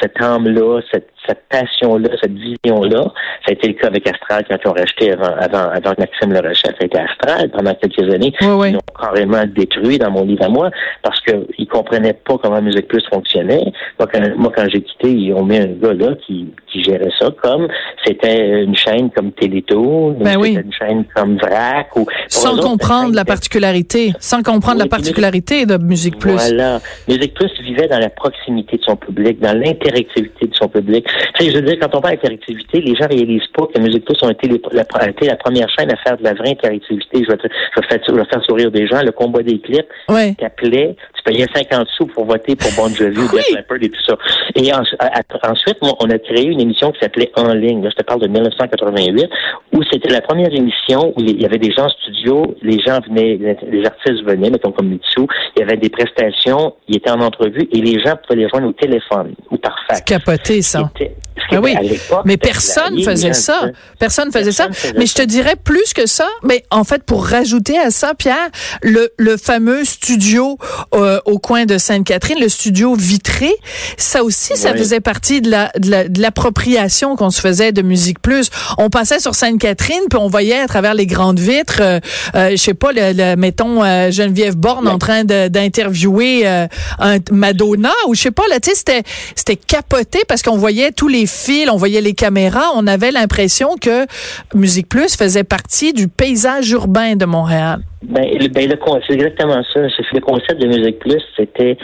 cette 0.00 0.20
âme-là, 0.22 0.80
cette, 0.92 1.08
cette 1.28 1.42
passion-là, 1.50 2.08
cette 2.22 2.32
vision-là. 2.32 3.02
Ça 3.44 3.50
a 3.50 3.52
été 3.52 3.68
le 3.68 3.74
cas 3.74 3.88
avec 3.88 4.06
Astral 4.08 4.44
quand 4.48 4.56
ils 4.64 4.68
ont 4.68 4.72
racheté 4.72 5.12
avant, 5.12 5.34
avant, 5.38 5.70
avant 5.70 5.94
que 5.94 6.00
Maxime 6.00 6.32
le 6.32 6.40
rachète. 6.40 6.72
Ça 6.78 6.82
a 6.82 6.84
été 6.84 6.98
Astral 6.98 7.50
pendant 7.50 7.74
quelques 7.74 8.14
années. 8.14 8.32
Oui, 8.40 8.48
oui. 8.48 8.68
Ils 8.70 8.74
l'ont 8.74 8.80
carrément 9.00 9.44
détruit 9.46 9.98
dans 9.98 10.10
mon 10.10 10.24
livre 10.24 10.44
à 10.44 10.48
moi 10.48 10.70
parce 11.02 11.20
qu'ils 11.20 11.68
comprenaient 11.68 12.14
pas 12.14 12.36
comment 12.42 12.60
Musique 12.62 12.88
Plus 12.88 13.04
fonctionnait. 13.12 13.64
Moi, 13.98 14.08
quand, 14.12 14.20
moi, 14.36 14.52
quand 14.54 14.66
j'ai 14.72 14.82
quitté, 14.82 15.10
ils 15.10 15.32
ont 15.34 15.44
mis 15.44 15.56
un 15.58 15.66
gars 15.66 15.92
là 15.94 16.14
qui, 16.26 16.52
qui 16.70 16.82
gérait 16.82 17.10
ça 17.18 17.28
comme 17.42 17.68
c'était 18.04 18.62
une 18.62 18.74
chaîne 18.76 19.10
comme 19.10 19.32
Télétoon, 19.32 20.18
Ben 20.20 20.36
oui. 20.38 20.54
une 20.62 20.72
chaîne 20.72 21.04
comme 21.14 21.36
Vrac 21.38 21.94
ou 21.96 22.06
Sans 22.28 22.54
autres, 22.54 22.62
comprendre 22.68 23.14
la 23.14 23.24
particularité, 23.24 24.12
sans 24.20 24.42
comprendre 24.42 24.78
la 24.78 24.86
particularité 24.86 25.66
de 25.66 25.76
Musique 25.76 26.18
Plus. 26.18 26.32
voilà. 26.32 26.78
Musique 27.08 27.34
Plus 27.34 27.50
vivait 27.62 27.88
dans 27.88 27.98
la 27.98 28.10
proximité 28.10 28.76
de 28.76 28.82
son 28.82 28.96
public, 28.96 29.40
dans 29.40 29.56
l'interactivité 29.58 30.46
de 30.46 30.54
son 30.54 30.68
public. 30.68 31.06
Tu 31.34 31.44
sais, 31.44 31.50
je 31.50 31.56
veux 31.56 31.62
dire, 31.62 31.76
quand 31.80 31.94
on 31.94 32.00
parle 32.00 32.14
d'interactivité, 32.16 32.80
les 32.80 32.94
gens 32.94 33.06
réalisent 33.08 33.46
pas 33.54 33.66
que 33.66 33.80
Musique 33.80 34.04
Plus 34.04 34.16
ont 34.22 34.30
été, 34.30 34.48
les- 34.48 34.60
la, 34.72 34.82
a 34.94 35.08
été 35.08 35.26
la 35.26 35.36
première 35.36 35.68
chaîne 35.70 35.90
à 35.92 35.96
faire 35.96 36.16
de 36.16 36.24
la 36.24 36.34
vraie 36.34 36.50
interactivité. 36.50 37.24
Je 37.24 37.30
vais, 37.30 37.36
te- 37.36 37.48
je 37.74 37.80
vais 37.80 37.86
faire, 37.88 37.98
je 38.08 38.12
vais 38.14 38.24
faire 38.24 38.42
sourire 38.44 38.70
des 38.70 38.86
gens. 38.86 39.02
Le 39.02 39.12
combat 39.12 39.42
des 39.42 39.58
clips, 39.60 39.86
Ouais. 40.08 40.34
t'appelais, 40.38 40.96
tu 41.14 41.22
payais 41.22 41.46
50 41.54 41.86
sous 41.96 42.06
pour 42.06 42.24
voter 42.26 42.56
pour 42.56 42.70
Bon 42.76 42.88
Jovi 42.94 43.18
ou. 43.18 43.28
Def 43.36 43.50
Leppard 43.54 43.78
et 43.82 43.88
tout 43.88 44.02
ça. 44.06 44.16
Et 44.54 44.72
en- 44.72 44.82
à- 44.98 45.18
à- 45.20 45.50
ensuite, 45.52 45.78
on 45.82 46.10
a 46.10 46.18
créé 46.18 46.44
une 46.46 46.60
émission 46.60 46.90
qui 46.92 47.00
s'appelait 47.00 47.30
En 47.36 47.52
ligne. 47.52 47.82
Là, 47.82 47.90
je 47.90 47.96
te 47.96 48.02
parle 48.02 48.20
de 48.20 48.28
1988, 48.28 49.28
où 49.72 49.82
c'était 49.90 50.10
la 50.10 50.20
première 50.22 50.52
émission 50.54 51.12
où 51.16 51.20
il 51.20 51.40
y 51.40 51.44
avait 51.44 51.58
des 51.58 51.70
gens 51.72 51.84
en 51.84 51.88
studio, 51.90 52.54
les 52.62 52.78
gens 52.80 52.98
venaient, 53.06 53.38
les 53.70 53.84
artistes 53.86 54.22
venaient, 54.24 54.50
mettons 54.50 54.72
comme 54.72 54.88
Mitsu, 54.88 55.20
il 55.56 55.60
y 55.60 55.62
avait 55.62 55.76
des 55.76 55.90
prestations, 55.90 56.74
ils 56.88 56.96
étaient 56.96 57.10
en 57.10 57.20
entrevue 57.20 57.68
et 57.72 57.80
les 57.80 58.00
gens 58.00 58.14
pouvaient 58.26 58.40
les 58.42 58.48
joindre 58.48 58.68
au 58.68 58.72
téléphone 58.72 59.34
ou 59.50 59.56
par 59.58 59.76
fax. 59.88 60.00
Capoté, 60.02 60.62
ça. 60.62 60.90
C'était- 61.06 61.35
qui 61.48 61.56
Ah 61.56 61.60
oui, 61.60 61.70
était 61.72 61.78
à 61.78 61.82
l'époque, 61.82 62.22
mais 62.24 62.36
personne 62.36 63.02
faisait 63.02 63.32
ça. 63.32 63.60
Personne 63.98 64.32
faisait 64.32 64.52
ça. 64.52 64.68
Faisait 64.72 64.94
Mais 64.98 65.06
je 65.06 65.14
te 65.14 65.22
dirais 65.22 65.56
plus 65.62 65.92
que 65.94 66.06
ça. 66.06 66.28
Mais 66.42 66.64
en 66.70 66.84
fait, 66.84 67.02
pour 67.04 67.26
rajouter 67.26 67.78
à 67.78 67.90
ça, 67.90 68.14
Pierre, 68.14 68.48
le, 68.82 69.10
le 69.18 69.36
fameux 69.36 69.84
studio 69.84 70.58
euh, 70.94 71.20
au 71.24 71.38
coin 71.38 71.64
de 71.66 71.78
Sainte-Catherine, 71.78 72.38
le 72.40 72.48
studio 72.48 72.94
vitré, 72.94 73.52
ça 73.96 74.22
aussi, 74.22 74.56
ça 74.56 74.74
faisait 74.74 75.00
partie 75.00 75.40
de 75.40 75.50
la 75.50 75.70
de 75.78 75.90
la- 75.90 76.08
de 76.08 76.20
l'appropriation 76.20 77.16
qu'on 77.16 77.30
se 77.30 77.40
faisait 77.40 77.72
de 77.72 77.82
Musique 77.82 78.20
Plus. 78.20 78.50
On 78.78 78.90
passait 78.90 79.18
sur 79.20 79.34
Sainte-Catherine, 79.34 80.02
puis 80.08 80.18
on 80.18 80.28
voyait 80.28 80.58
à 80.60 80.66
travers 80.66 80.94
les 80.94 81.06
grandes 81.06 81.38
vitres, 81.40 81.80
euh, 81.80 82.00
euh, 82.34 82.50
je 82.50 82.56
sais 82.56 82.74
pas, 82.74 82.92
le, 82.92 83.12
le- 83.12 83.36
mettons 83.36 83.82
euh, 83.84 84.10
Geneviève 84.10 84.56
Borne 84.56 84.88
en 84.88 84.98
train 84.98 85.24
de- 85.24 85.48
d'interviewer 85.48 86.46
euh, 86.46 86.66
un 86.98 87.18
Madonna 87.30 87.92
ou 88.08 88.14
je 88.14 88.22
sais 88.22 88.30
pas 88.30 88.44
là, 88.48 88.60
tu 88.60 88.70
sais, 88.70 88.76
c'était 88.76 89.02
c'était 89.34 89.56
capoté 89.56 90.20
parce 90.28 90.42
qu'on 90.42 90.56
voyait 90.56 90.92
tous 90.92 91.08
les 91.08 91.26
fils, 91.36 91.68
on 91.70 91.76
voyait 91.76 92.00
les 92.00 92.14
caméras, 92.14 92.70
on 92.74 92.86
avait 92.86 93.10
l'impression 93.10 93.76
que 93.80 94.06
Musique 94.54 94.88
Plus 94.88 95.16
faisait 95.16 95.44
partie 95.44 95.92
du 95.92 96.08
paysage 96.08 96.70
urbain 96.70 97.16
de 97.16 97.24
Montréal. 97.24 97.80
Ben, 98.02 98.24
ben, 98.52 98.72
c'est 99.06 99.14
exactement 99.14 99.62
ça. 99.72 99.80
Le 99.80 100.20
concept 100.20 100.60
de 100.60 100.66
Musique 100.66 100.98
Plus, 100.98 101.22
c'était 101.36 101.76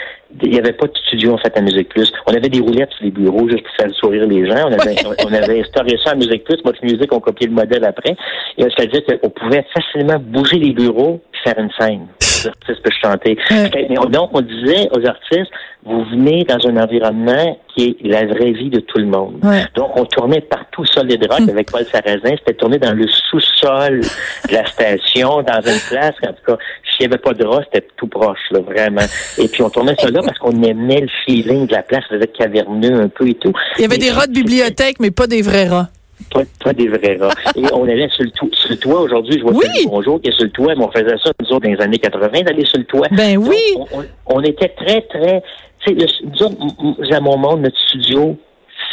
il 0.42 0.50
n'y 0.50 0.58
avait 0.58 0.72
pas 0.72 0.86
de 0.86 0.96
studio 1.06 1.34
en 1.34 1.38
fait 1.38 1.56
à 1.56 1.60
Musique 1.60 1.88
Plus. 1.88 2.12
On 2.26 2.32
avait 2.32 2.48
des 2.48 2.60
roulettes 2.60 2.90
sur 2.92 3.04
les 3.04 3.10
bureaux 3.10 3.48
juste 3.48 3.64
pour 3.64 3.74
faire 3.76 3.90
sourire 3.94 4.26
les 4.26 4.46
gens. 4.48 4.68
On 4.68 4.72
avait, 4.72 4.94
on, 5.06 5.28
on 5.28 5.32
avait 5.32 5.60
instauré 5.60 5.96
ça 6.04 6.12
à 6.12 6.14
Musique 6.14 6.44
Plus. 6.44 6.58
Moi, 6.64 6.72
Musique, 6.82 7.12
on 7.12 7.20
copié 7.20 7.46
le 7.48 7.52
modèle 7.54 7.84
après. 7.84 8.16
Et 8.58 8.62
c'est-à-dire 8.62 9.02
qu'on 9.20 9.30
pouvait 9.30 9.64
facilement 9.74 10.18
bouger 10.18 10.56
les 10.58 10.72
bureaux 10.72 11.20
et 11.34 11.48
faire 11.48 11.58
une 11.58 11.70
scène. 11.78 12.06
Les 12.20 12.48
artistes 12.48 12.82
peuvent 12.82 12.92
chanter. 13.02 13.38
Mais 13.50 13.98
on- 13.98 14.06
donc, 14.06 14.30
on 14.32 14.40
disait 14.40 14.88
aux 14.96 15.06
artistes, 15.06 15.50
vous 15.84 16.04
venez 16.04 16.44
dans 16.44 16.58
un 16.68 16.76
environnement 16.82 17.58
qui 17.74 17.96
est 18.02 18.06
la 18.08 18.24
vraie 18.26 18.52
vie 18.52 18.70
de 18.70 18.80
tout 18.80 18.98
le 18.98 19.06
monde. 19.06 19.38
Ouais. 19.44 19.64
Donc, 19.74 19.96
on 19.98 20.04
tournait 20.04 20.40
partout 20.40 20.84
Solid 20.86 21.24
Rock 21.30 21.48
avec 21.48 21.70
Paul 21.70 21.84
Sarrazin. 21.84 22.36
C'était 22.38 22.54
tourné 22.54 22.78
dans 22.78 22.92
le 22.94 23.06
sous-sol 23.08 24.00
de 24.00 24.52
la 24.54 24.64
station, 24.66 25.42
dans 25.42 25.60
une 25.60 25.80
place. 25.88 26.14
En 26.26 26.32
tout 26.32 26.44
cas, 26.46 26.56
s'il 27.02 27.08
n'y 27.08 27.14
avait 27.14 27.22
pas 27.22 27.34
de 27.34 27.44
rats, 27.44 27.62
c'était 27.72 27.86
tout 27.96 28.06
proche, 28.06 28.38
là, 28.52 28.60
vraiment. 28.60 29.02
Et 29.38 29.48
puis, 29.48 29.62
on 29.62 29.70
tournait 29.70 29.94
ça 29.98 30.08
là 30.10 30.20
parce 30.24 30.38
qu'on 30.38 30.62
aimait 30.62 31.00
le 31.00 31.08
feeling 31.24 31.66
de 31.66 31.72
la 31.72 31.82
place. 31.82 32.04
Ça 32.08 32.14
faisait 32.16 32.28
caverneux 32.28 33.00
un 33.00 33.08
peu 33.08 33.28
et 33.28 33.34
tout. 33.34 33.52
Il 33.78 33.82
y 33.82 33.84
avait 33.84 33.98
des 33.98 34.10
rats 34.10 34.26
de 34.26 34.32
bibliothèque, 34.32 34.96
mais 35.00 35.10
pas 35.10 35.26
des 35.26 35.42
vrais 35.42 35.66
rats. 35.68 35.88
Pas, 36.32 36.42
pas 36.62 36.72
des 36.72 36.86
vrais 36.86 37.16
rats. 37.20 37.34
Et 37.56 37.64
on 37.72 37.82
allait 37.84 38.08
sur 38.10 38.22
le, 38.24 38.30
toit- 38.30 38.48
sur 38.52 38.70
le 38.70 38.76
toit. 38.76 39.00
Aujourd'hui, 39.00 39.38
je 39.38 39.42
vois 39.42 39.52
Oui. 39.52 39.66
Salut 39.74 39.86
Bonjour 39.88 40.20
qui 40.20 40.28
est 40.28 40.32
sur 40.32 40.44
le 40.44 40.50
toit, 40.50 40.74
mais 40.76 40.84
on 40.84 40.90
faisait 40.92 41.16
ça, 41.22 41.32
nous 41.40 41.46
autres, 41.48 41.66
dans 41.66 41.72
les 41.74 41.80
années 41.80 41.98
80, 41.98 42.42
d'aller 42.42 42.64
sur 42.64 42.78
le 42.78 42.84
toit. 42.84 43.08
Ben 43.10 43.34
Donc, 43.34 43.48
oui. 43.48 43.56
On, 43.76 43.98
on- 43.98 44.36
on 44.36 44.42
était 44.44 44.68
très, 44.68 45.00
très 45.02 45.42
Tu 45.84 45.94
sais, 45.98 46.06
le- 46.22 46.28
nous 46.30 46.42
autres, 46.44 47.12
à 47.14 47.20
mon 47.20 47.36
monde, 47.36 47.62
notre 47.62 47.76
studio, 47.88 48.36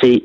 c'est 0.01 0.23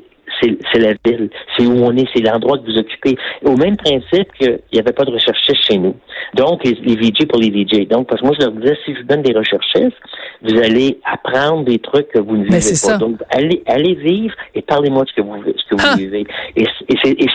c'est 0.71 0.79
la 0.79 0.93
ville, 1.05 1.29
c'est 1.57 1.65
où 1.65 1.73
on 1.83 1.95
est, 1.95 2.05
c'est 2.13 2.21
l'endroit 2.21 2.57
que 2.57 2.65
vous 2.65 2.77
occupez. 2.77 3.15
Au 3.43 3.55
même 3.55 3.77
principe 3.77 4.31
qu'il 4.39 4.59
n'y 4.73 4.79
avait 4.79 4.93
pas 4.93 5.03
de 5.05 5.11
recherchistes 5.11 5.63
chez 5.69 5.77
nous. 5.77 5.95
Donc, 6.33 6.63
les, 6.63 6.73
les 6.83 6.95
VJ 6.95 7.27
pour 7.27 7.39
les 7.39 7.49
VJ. 7.49 7.87
Donc, 7.87 8.07
parce 8.07 8.21
que 8.21 8.25
moi, 8.27 8.35
je 8.39 8.45
leur 8.45 8.53
disais, 8.55 8.77
si 8.85 8.93
je 8.93 8.99
vous 9.01 9.05
donne 9.07 9.21
des 9.21 9.33
recherchistes, 9.33 9.97
vous 10.41 10.57
allez 10.57 10.99
apprendre 11.05 11.63
des 11.65 11.79
trucs 11.79 12.09
que 12.09 12.19
vous 12.19 12.37
ne 12.37 12.43
Ben, 12.43 12.57
vivez 12.59 12.69
pas. 12.71 12.75
ça. 12.75 12.97
Donc, 12.97 13.17
allez, 13.29 13.63
allez 13.67 13.95
vivre 13.95 14.33
et 14.53 14.61
parlez-moi 14.61 15.03
de 15.03 15.09
ce 15.09 15.13
que 15.15 15.21
vous, 15.21 15.35
ce 15.43 15.69
que 15.69 15.75
vous 15.81 15.87
Ah. 15.91 15.95
vivez. 15.97 16.25
Et, 16.55 16.65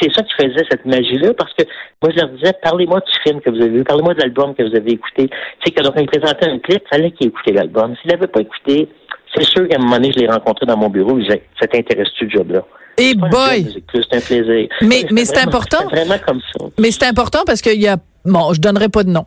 c'est 0.01 0.13
ça 0.15 0.23
qui 0.23 0.33
faisait 0.43 0.65
cette 0.71 0.85
magie-là, 0.87 1.33
parce 1.35 1.53
que 1.55 1.65
moi, 2.03 2.13
je 2.15 2.21
leur 2.21 2.31
disais, 2.31 2.53
parlez-moi 2.63 3.01
du 3.01 3.13
film 3.23 3.41
que 3.41 3.51
vous 3.51 3.61
avez 3.61 3.71
vu, 3.71 3.85
parlez-moi 3.85 4.15
de 4.15 4.21
l'album 4.21 4.55
que 4.55 4.63
vous 4.63 4.75
avez 4.77 4.93
écouté. 4.93 5.29
Tu 5.29 5.37
sais, 5.65 5.71
que 5.73 5.83
donc, 5.83 5.95
quand 5.95 6.01
ils 6.01 6.07
présentaient 6.07 6.49
un 6.49 6.59
clip, 6.59 6.83
il 6.85 6.89
fallait 6.97 7.11
qu'ils 7.13 7.29
écoutent 7.29 7.51
l'album. 7.55 7.95
S'ils 8.01 8.11
l'avaient 8.11 8.27
pas 8.27 8.41
écouté, 8.41 8.89
c'est 9.35 9.45
sûr 9.45 9.69
qu'à 9.69 9.77
un 9.77 9.79
moment 9.79 9.97
donné, 9.97 10.13
je 10.13 10.21
l'ai 10.21 10.29
rencontré 10.29 10.67
dans 10.67 10.77
mon 10.77 10.89
bureau, 10.89 11.19
je 11.19 11.25
disais, 11.25 11.43
ça 11.61 11.67
t'intéresse-tu 11.67 12.25
le 12.25 12.31
job-là? 12.31 12.65
Et 12.99 13.15
un 13.21 13.29
boy! 13.29 13.83
C'est 13.95 14.17
un 14.17 14.21
plaisir. 14.21 14.69
Mais- 14.83 15.07
mais 15.11 15.25
c'est 15.25 15.39
important. 15.39 15.85
Vraiment 15.91 16.19
comme 16.27 16.41
ça. 16.53 16.65
Mais 16.79 16.91
c'est 16.91 17.05
important 17.05 17.41
parce 17.47 17.61
qu'il 17.63 17.81
y 17.81 17.89
a, 17.89 17.97
bon, 18.25 18.53
je 18.53 18.61
donnerai 18.61 18.89
pas 18.89 19.05
de 19.05 19.11
nom, 19.11 19.27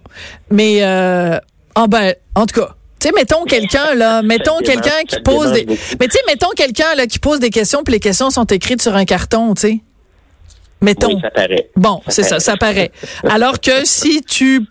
mais 0.50 0.84
euh, 0.84 1.38
ah 1.76 1.88
ben, 1.88 2.14
en 2.36 2.46
tout 2.46 2.60
cas. 2.60 2.76
Tu 3.00 3.10
sais, 3.10 3.14
mettons 3.16 3.44
quelqu'un 3.44 3.96
là, 3.96 4.22
mettons 4.24 4.60
quelqu'un 4.60 5.04
qui 5.08 5.20
pose 5.22 5.52
des, 5.52 5.66
beaucoup. 5.66 5.80
mais 6.00 6.08
tu 6.08 6.14
sais, 6.18 6.24
mettons 6.28 6.52
quelqu'un 6.56 6.96
là 6.96 7.06
qui 7.06 7.20
pose 7.20 7.40
des 7.40 7.50
questions, 7.50 7.84
puis 7.84 7.94
les 7.94 8.00
questions 8.00 8.30
sont 8.30 8.46
écrites 8.46 8.82
sur 8.82 8.96
un 8.96 9.06
carton, 9.06 9.54
tu 9.56 9.62
sais. 9.62 9.80
Mettons. 10.82 11.08
Oui, 11.08 11.22
ça 11.22 11.30
paraît. 11.32 11.70
Bon, 11.76 12.02
c'est 12.10 12.24
ça, 12.24 12.40
ça 12.40 12.58
paraît. 12.58 12.92
Alors 13.30 13.60
que 13.62 13.86
si 13.86 14.22
tu 14.22 14.62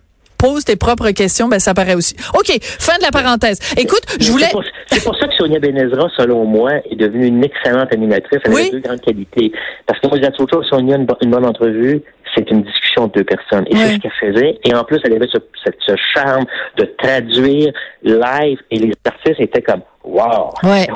poses 0.43 0.65
tes 0.65 0.75
propres 0.77 1.11
questions, 1.11 1.47
ben 1.49 1.61
ça 1.61 1.73
paraît 1.73 1.95
aussi. 1.95 2.15
OK, 2.35 2.51
fin 2.61 2.97
de 2.99 3.03
la 3.05 3.11
parenthèse. 3.13 3.59
Écoute, 3.79 4.03
je 4.21 4.31
voulais 4.33 4.47
C'est 4.87 5.03
pour, 5.05 5.17
ça 5.17 5.29
que 5.29 5.35
Sonia 5.39 5.61
Benezra, 5.61 6.09
selon 6.19 6.45
moi, 6.45 6.73
est 6.91 6.97
devenue 6.97 7.27
une 7.27 7.45
excellente 7.45 7.93
animatrice. 7.95 8.41
Elle 8.45 8.53
Oui. 8.53 8.69
a 8.69 8.71
deux 8.73 8.81
grandes 8.81 9.01
qualités. 9.01 9.53
Parce 9.87 10.01
que 10.01 10.09
moi, 10.09 10.19
je 10.21 10.27
dis 10.27 10.37
toujours, 10.37 10.65
Sonia, 10.69 10.97
une 10.97 11.07
bonne 11.31 11.47
entrevue, 11.47 12.03
c'est 12.35 12.51
une 12.51 12.63
discussion 12.63 12.83
de 13.07 13.13
deux 13.13 13.25
personnes. 13.25 13.65
Et 13.71 13.75
Ouais. 13.75 13.81
c'est 13.87 13.95
ce 13.95 13.99
qu'elle 14.01 14.33
faisait. 14.35 14.59
Et 14.65 14.75
en 14.75 14.85
plus, 14.85 14.99
elle 15.05 15.15
avait 15.15 15.29
ce, 15.33 15.39
ce, 15.65 15.71
ce 15.87 15.95
charme 16.15 16.45
de 16.79 16.85
traduire 16.99 17.73
live. 18.03 18.59
Et 18.71 18.79
les 18.79 18.93
artistes 19.05 19.41
étaient 19.41 19.63
comme, 19.63 19.83
wow! 20.05 20.51
Ouais. 20.63 20.87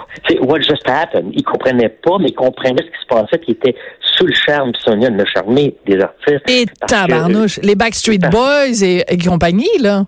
What 0.41 0.61
just 0.61 0.89
happened? 0.89 1.31
Ils 1.35 1.43
comprenaient 1.45 1.89
pas, 1.89 2.19
mais 2.21 2.29
ils 2.29 2.35
comprenaient 2.35 2.83
ce 2.83 2.87
qui 2.87 3.01
se 3.03 3.07
passait, 3.09 3.39
puis 3.39 3.49
ils 3.49 3.53
étaient 3.53 3.77
sous 4.01 4.27
le 4.27 4.35
charme. 4.35 4.73
Sonia 4.79 5.11
l'a 5.11 5.25
charmé 5.27 5.75
des 5.87 6.01
artistes. 6.01 6.49
et 6.51 6.67
Parce 6.81 6.93
que- 6.93 7.09
tabarnouche, 7.09 7.59
les 7.63 7.75
Backstreet 7.75 8.19
Boys 8.31 8.83
et, 8.83 9.05
et 9.09 9.19
compagnie 9.19 9.69
là. 9.81 10.05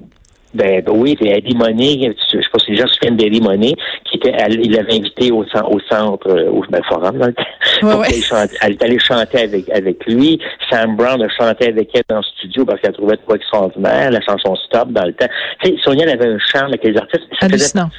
Ben, 0.54 0.82
ben 0.82 0.92
oui, 0.96 1.14
c'est 1.20 1.28
Eddie 1.28 1.54
Money, 1.54 2.10
je 2.32 2.38
sais 2.38 2.48
pas 2.50 2.58
si 2.58 2.70
les 2.70 2.78
gens 2.78 2.86
se 2.86 2.94
souviennent 2.94 3.16
d'Eddie 3.18 3.42
Money, 3.42 3.74
était, 4.18 4.34
elle- 4.38 4.60
il 4.64 4.72
l'avait 4.72 4.94
invité 4.94 5.30
au, 5.32 5.42
au 5.44 5.80
centre, 5.90 6.28
euh, 6.28 6.50
au 6.50 6.62
ben, 6.70 6.82
forum, 6.88 7.18
dans 7.18 7.26
le 7.26 7.32
temps. 7.32 7.42
Ouais, 7.82 7.94
ouais. 7.94 8.20
chante- 8.20 8.50
Elle 8.62 8.72
est 8.72 8.82
allée 8.82 8.98
chanter 8.98 9.42
avec, 9.42 9.68
avec 9.70 10.04
lui. 10.06 10.40
Sam 10.70 10.96
Brown 10.96 11.22
a 11.22 11.28
chanté 11.28 11.68
avec 11.68 11.90
elle 11.94 12.02
dans 12.08 12.18
le 12.18 12.22
studio 12.22 12.64
parce 12.64 12.80
qu'elle 12.80 12.92
trouvait 12.92 13.16
trop 13.16 13.34
extraordinaire, 13.36 14.10
la 14.10 14.20
chanson 14.20 14.54
Stop 14.66 14.90
dans 14.90 15.04
le 15.04 15.12
temps. 15.14 15.28
Tu 15.62 15.70
sais, 15.70 15.76
Sonia, 15.82 16.04
elle 16.04 16.10
avait 16.20 16.28
un 16.34 16.38
charme 16.38 16.68
avec 16.68 16.84
les 16.84 16.96
artistes. 16.96 17.24
Hallucinant. 17.40 17.90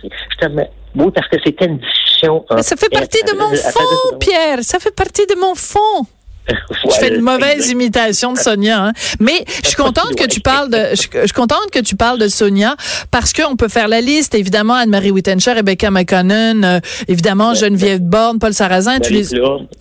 oui, 0.96 1.12
parce 1.14 1.28
que 1.28 1.38
c'était 1.44 1.66
une 1.66 1.78
discussion. 1.80 2.46
Mais 2.54 2.62
ça 2.64 2.76
fait 2.76 2.90
partie 2.90 3.24
de 3.24 3.38
mon 3.38 3.50
fond, 3.56 4.18
Pierre. 4.20 4.60
Ça 4.62 4.80
fait 4.80 4.96
partie 4.96 5.26
de 5.26 5.36
mon 5.36 5.56
fond. 5.56 6.06
Je 6.90 6.96
fais 6.96 7.16
une 7.16 7.22
mauvaise 7.22 7.70
imitation 7.70 8.34
de 8.34 8.38
Sonia, 8.40 8.86
hein. 8.86 8.94
mais 9.20 9.46
je 9.64 9.68
suis 9.68 9.76
contente 9.76 10.16
que 10.16 10.26
tu 10.26 10.40
parles 10.42 10.70
de, 10.70 10.78
je, 10.96 11.04
je 11.14 11.20
suis 11.26 11.34
contente 11.34 11.70
que 11.72 11.80
tu 11.80 11.96
parles 11.96 12.18
de 12.18 12.28
Sonia 12.28 12.76
parce 13.12 13.34
qu'on 13.34 13.56
peut 13.56 13.68
faire 13.68 13.88
la 13.88 14.02
liste. 14.02 14.34
Évidemment, 14.36 14.74
Anne-Marie 14.74 15.12
Wittenscher, 15.12 15.54
Rebecca 15.54 15.92
McConnell, 15.92 16.64
euh, 16.64 16.80
évidemment 17.08 17.54
Geneviève 17.54 18.02
Borne, 18.02 18.40
Paul 18.40 18.54
Sarrazin, 18.54 19.00
tu 19.00 19.14
les. 19.14 19.30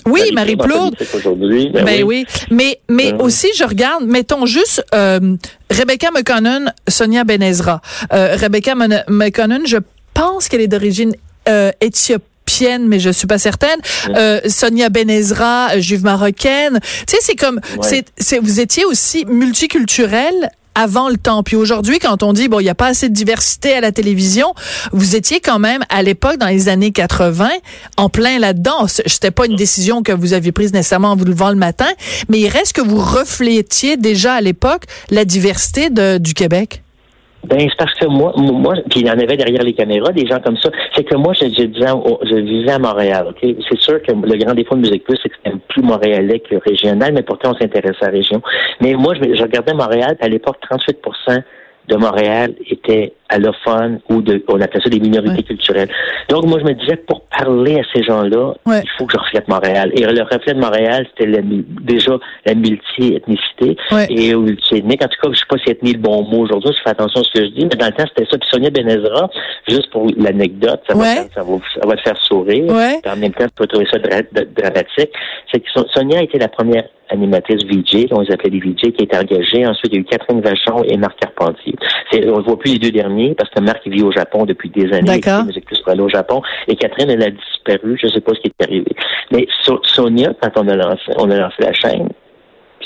Oui, 0.07 0.31
Marie 0.33 0.57
Plourde. 0.57 0.97
aujourd'hui. 1.15 1.71
Ben 1.73 2.03
oui. 2.05 2.27
Mais, 2.51 2.81
mais 2.89 3.13
Ben 3.13 3.17
oui. 3.19 3.27
aussi, 3.27 3.49
je 3.57 3.65
regarde, 3.65 4.05
mettons 4.05 4.47
juste 4.47 4.85
euh, 4.95 5.37
Rebecca 5.71 6.11
McConnell, 6.11 6.73
Sonia 6.89 7.25
Benezra. 7.25 7.81
Euh, 8.13 8.37
Rebecca 8.37 8.75
McConnell, 8.75 9.67
je 9.67 9.79
pense 10.15 10.49
qu'elle 10.49 10.61
est 10.61 10.69
d'origine 10.69 11.15
euh, 11.49 11.71
éthiopienne, 12.49 12.89
mais 12.89 12.99
je 12.99 13.11
suis 13.11 13.27
pas 13.27 13.39
certaine. 13.39 13.79
Euh, 14.09 14.41
Sonia 14.47 14.89
Benezra, 14.89 15.75
euh, 15.75 15.81
juive 15.81 16.05
marocaine. 16.05 16.81
Tu 17.07 17.17
sais, 17.17 17.19
c'est 17.21 17.37
comme, 17.37 17.61
c'est, 17.83 18.07
c'est, 18.17 18.39
vous 18.39 18.61
étiez 18.61 18.85
aussi 18.85 19.25
multiculturel 19.27 20.51
avant 20.75 21.09
le 21.09 21.17
temps. 21.17 21.43
Puis 21.43 21.57
aujourd'hui, 21.57 21.99
quand 21.99 22.23
on 22.23 22.33
dit, 22.33 22.49
bon, 22.49 22.61
il 22.61 22.65
n'y 22.65 22.71
a 22.71 22.75
pas 22.75 22.87
assez 22.87 23.09
de 23.09 23.15
diversité 23.15 23.75
à 23.75 23.81
la 23.81 23.91
télévision, 23.91 24.55
vous 24.93 25.17
étiez 25.17 25.41
quand 25.41 25.59
même, 25.59 25.83
à 25.89 26.03
l'époque, 26.03 26.37
dans 26.39 26.47
les 26.47 26.69
années 26.69 26.93
80, 26.93 27.49
en 27.97 28.09
plein 28.09 28.39
là-dedans. 28.39 28.87
C'était 28.87 29.33
pas 29.33 29.47
une 29.47 29.57
décision 29.57 30.03
que 30.03 30.13
vous 30.13 30.35
aviez 30.35 30.53
prise 30.53 30.73
nécessairement 30.73 31.13
en 31.13 31.17
vous 31.17 31.25
levant 31.25 31.51
le 31.51 31.57
matin, 31.57 31.89
mais 32.29 32.39
il 32.39 32.49
reste 32.49 32.75
que 32.75 32.81
vous 32.81 33.01
reflétiez 33.01 33.97
déjà 33.97 34.35
à 34.35 34.41
l'époque 34.41 34.85
la 35.11 35.25
diversité 35.25 35.91
de, 35.91 36.19
du 36.19 36.33
Québec. 36.33 36.83
Ben, 37.45 37.61
c'est 37.61 37.77
parce 37.79 37.95
que 37.95 38.07
moi, 38.07 38.33
moi, 38.37 38.75
puis 38.91 39.01
il 39.01 39.07
y 39.07 39.11
en 39.11 39.19
avait 39.19 39.37
derrière 39.37 39.63
les 39.63 39.73
caméras, 39.73 40.13
des 40.13 40.27
gens 40.27 40.41
comme 40.41 40.57
ça. 40.57 40.71
C'est 40.95 41.05
que 41.05 41.17
moi, 41.17 41.33
je, 41.35 41.47
disais 41.47 41.69
je 41.71 42.35
vivais 42.35 42.73
à 42.73 42.79
Montréal, 42.79 43.29
OK? 43.31 43.39
C'est 43.69 43.79
sûr 43.79 44.03
que 44.03 44.13
le 44.13 44.37
grand 44.37 44.55
défaut 44.55 44.75
de 44.75 44.81
Musique 44.81 45.05
Plus, 45.05 45.17
c'est 45.23 45.29
que 45.29 45.37
c'était 45.43 45.57
plus 45.69 45.83
montréalais 45.83 46.41
que 46.41 46.57
régional, 46.57 47.13
mais 47.13 47.23
pourtant, 47.23 47.53
on 47.53 47.59
s'intéressait 47.59 48.03
à 48.03 48.07
la 48.07 48.13
région. 48.13 48.43
Mais 48.81 48.95
moi, 48.95 49.15
je, 49.15 49.35
je 49.35 49.43
regardais 49.43 49.73
Montréal, 49.73 50.17
à 50.21 50.29
l'époque, 50.29 50.57
38 50.69 50.99
de 51.89 51.97
Montréal 51.97 52.55
était 52.69 53.15
allophone 53.31 54.01
ou 54.09 54.23
de, 54.23 54.43
on 54.49 54.61
appelait 54.61 54.81
ça 54.83 54.89
des 54.89 55.01
minorités 55.01 55.37
Ouais. 55.37 55.43
culturelles. 55.43 55.91
Donc, 56.31 56.45
moi, 56.47 56.59
je 56.61 56.65
me 56.65 56.73
disais, 56.75 56.97
pour 56.97 57.23
parler 57.27 57.79
à 57.79 57.83
ces 57.95 58.03
gens-là, 58.03 58.55
Ouais. 58.67 58.81
il 58.83 58.91
faut 58.97 59.05
que 59.07 59.13
je 59.15 59.19
reflète 59.19 59.49
Montréal. 59.49 59.91
Et 59.95 60.01
le 60.05 60.23
reflet 60.23 60.55
de 60.55 60.61
Montréal, 60.61 61.07
c'était 61.11 61.31
la 61.31 61.41
déjà 61.43 62.13
la 62.47 62.55
multi-ethnicité 62.55 63.77
Ouais. 63.93 64.07
et 64.11 64.35
multi-ethnique. 64.35 65.03
En 65.05 65.09
tout 65.09 65.21
cas, 65.23 65.29
je 65.33 65.39
sais 65.39 65.47
pas 65.49 65.57
si 65.65 65.71
ethnie 65.71 65.93
le 65.93 65.99
bon 65.99 66.23
mot 66.25 66.41
aujourd'hui, 66.45 66.73
je 66.77 66.83
fais 66.83 66.91
attention 66.91 67.21
à 67.21 67.25
ce 67.25 67.33
que 67.39 67.45
je 67.45 67.51
dis, 67.51 67.65
mais 67.65 67.77
dans 67.77 67.87
le 67.87 67.93
temps, 67.93 68.05
c'était 68.09 68.29
ça. 68.31 68.39
Puis 68.39 68.49
Sonia 68.51 68.71
Benezra, 68.71 69.29
juste 69.69 69.91
pour 69.91 70.07
l'anecdote, 70.17 70.81
ça, 70.89 70.95
va 70.95 71.05
ça, 71.05 71.43
va, 71.43 71.59
ça 71.81 71.87
va 71.87 71.97
te 71.97 72.03
faire 72.03 72.17
sourire. 72.23 72.73
En 73.07 73.17
même 73.17 73.33
temps, 73.33 73.45
tu 73.47 73.55
peux 73.57 73.67
trouver 73.67 73.87
ça 73.91 73.99
dra- 73.99 74.23
dra- 74.33 74.45
dramatique. 74.57 75.11
C'est 75.53 75.61
que 75.61 75.71
Son- 75.75 75.87
Sonia 75.89 76.23
était 76.23 76.39
la 76.39 76.49
première 76.49 76.85
animatrice 77.11 77.65
VJ, 77.65 78.07
on 78.13 78.21
les 78.21 78.31
appelait 78.33 78.51
les 78.51 78.61
VJ, 78.61 78.93
qui 78.93 79.05
était 79.05 79.17
engagée. 79.17 79.67
Ensuite, 79.67 79.93
il 79.93 79.95
y 79.95 79.97
a 79.99 80.01
eu 80.01 80.05
Catherine 80.05 80.41
Vachon 80.41 80.83
et 80.85 80.97
Marc 80.97 81.19
Carpentier. 81.21 81.75
C'est- 82.11 82.29
on 82.31 82.39
ne 82.39 82.43
voit 82.43 82.59
plus 82.59 82.73
les 82.75 82.79
deux 82.79 82.91
derniers 82.91 83.35
parce 83.35 83.51
que 83.51 83.61
Marc 83.61 83.87
vit 83.87 84.03
au 84.03 84.13
Japon 84.13 84.45
depuis 84.45 84.71
des 84.71 84.93
années. 84.93 85.19
D'accord. 85.21 85.45
Musique 85.45 85.65
Plus 85.67 85.79
pour 85.81 85.93
aller 85.93 86.03
au 86.03 86.09
Japon. 86.09 86.43
Et 86.67 86.77
Catherine, 86.77 87.11
elle 87.11 87.23
a 87.23 87.31
disparu. 87.31 87.99
Je 88.01 88.07
ne 88.07 88.13
sais 88.13 88.21
pas 88.21 88.33
ce 88.35 88.41
qui 88.41 88.49
est 88.59 88.63
arrivé. 88.65 88.87
Mais 89.33 89.47
So- 89.63 89.81
Sonia, 89.85 90.33
quand 90.41 90.51
on 90.57 90.69
a 90.69 90.77
lancé, 90.77 91.13
on 91.19 91.31
a 91.31 91.37
lancé 91.37 91.57
la 91.61 91.73
chaîne, 91.73 92.09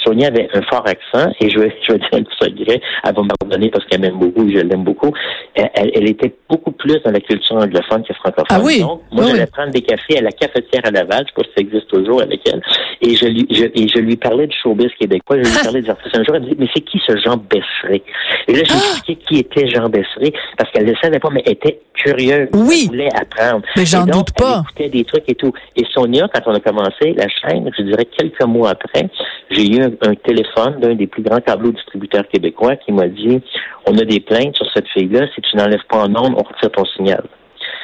Sonia 0.05 0.29
avait 0.29 0.49
un 0.55 0.63
fort 0.63 0.85
accent, 0.87 1.33
et 1.41 1.51
je 1.51 1.59
vais, 1.59 1.75
je 1.87 1.93
vais 1.93 1.99
dire 1.99 2.09
un 2.13 2.23
petit 2.23 2.37
secret, 2.41 2.81
elle 3.05 3.15
va 3.15 3.23
me 3.23 3.29
pardonner 3.41 3.71
parce 3.71 3.85
qu'elle 3.87 4.01
m'aime 4.01 4.19
beaucoup 4.19 4.47
et 4.49 4.53
je 4.53 4.59
l'aime 4.59 4.85
beaucoup. 4.85 5.13
Elle, 5.55 5.71
elle- 5.75 5.91
elle 5.95 6.09
était 6.09 6.35
beaucoup 6.49 6.73
plus 6.73 7.01
dans 7.05 7.11
la 7.13 7.21
culture 7.21 7.57
anglophone 7.57 8.03
que 8.05 8.15
francophone. 8.15 8.47
Ah 8.51 8.61
oui? 8.63 8.81
Donc, 8.81 9.03
moi, 9.13 9.25
Oui, 9.25 9.31
j'allais 9.33 9.47
prendre 9.47 9.71
des 9.73 9.83
cafés 9.83 10.19
à 10.19 10.23
la 10.23 10.33
cafetière 10.33 10.83
à 10.85 10.91
Laval, 10.91 11.25
je 11.25 11.29
sais 11.29 11.33
pas 11.37 11.43
si 11.43 11.51
ça 11.57 11.61
existe 11.63 11.89
toujours 11.89 12.23
avec 12.23 12.41
elle, 12.49 12.61
et 13.01 13.15
je 13.15 13.27
lui, 13.27 13.47
je, 13.51 13.65
et 13.65 13.89
je 13.89 13.99
lui 13.99 14.17
parlais 14.17 14.47
du 14.47 14.57
showbiz 14.57 14.91
québécois, 14.99 15.37
je 15.43 15.49
lui 15.49 15.59
parlais 15.65 15.83
des 15.83 15.91
artistes. 15.91 16.17
Un 16.17 16.25
jour, 16.25 16.35
elle 16.37 16.43
me 16.43 16.49
dit, 16.49 16.57
mais 16.59 16.69
c'est 16.75 16.81
qui 16.83 17.01
ce 17.07 17.17
Jean 17.19 17.37
Besseré? 17.37 18.03
Et 18.49 18.53
là, 18.55 18.63
j'ai 18.65 18.75
Ah! 18.75 18.77
expliqué 18.95 19.23
qui 19.27 19.39
était 19.41 19.69
Jean 19.69 19.89
Besseré, 19.89 20.33
parce 20.59 20.71
qu'elle 20.73 20.87
ne 20.87 20.95
savait 21.03 21.19
pas, 21.19 21.31
mais 21.31 21.43
elle 21.47 21.53
était 21.53 21.81
curieuse. 21.95 22.49
Oui. 22.55 22.87
Voulait 22.89 23.09
apprendre. 23.15 23.65
Mais 23.77 23.87
j'en 23.87 24.05
doute 24.05 24.33
pas. 24.37 24.63
Elle 24.79 24.85
écoutait 24.85 24.99
des 24.99 25.05
trucs 25.05 25.25
et 25.29 25.35
tout. 25.35 25.53
Et 25.77 25.85
Sonia, 25.93 26.29
quand 26.33 26.41
on 26.47 26.55
a 26.55 26.61
commencé 26.61 27.15
la 27.17 27.27
chaîne, 27.29 27.71
je 27.77 27.83
dirais 27.83 28.05
quelques 28.17 28.45
mois 28.45 28.71
après, 28.71 29.09
j'ai 29.51 29.67
eu 29.71 29.83
un, 29.83 29.91
un 30.09 30.15
téléphone 30.15 30.81
d'un 30.81 30.95
des 30.95 31.07
plus 31.07 31.23
grands 31.23 31.41
tableaux 31.41 31.73
distributeurs 31.73 32.27
québécois 32.29 32.77
qui 32.77 32.93
m'a 32.93 33.09
dit 33.09 33.41
on 33.87 33.97
a 33.99 34.05
des 34.05 34.21
plaintes 34.21 34.57
sur 34.57 34.67
cette 34.75 34.89
fille-là, 34.89 35.27
si 35.35 35.41
tu 35.43 35.57
n'enlèves 35.57 35.85
pas 35.89 35.99
en 36.05 36.15
ondes, 36.15 36.35
on 36.37 36.43
retire 36.43 36.71
ton 36.71 36.85
signal. 36.85 37.23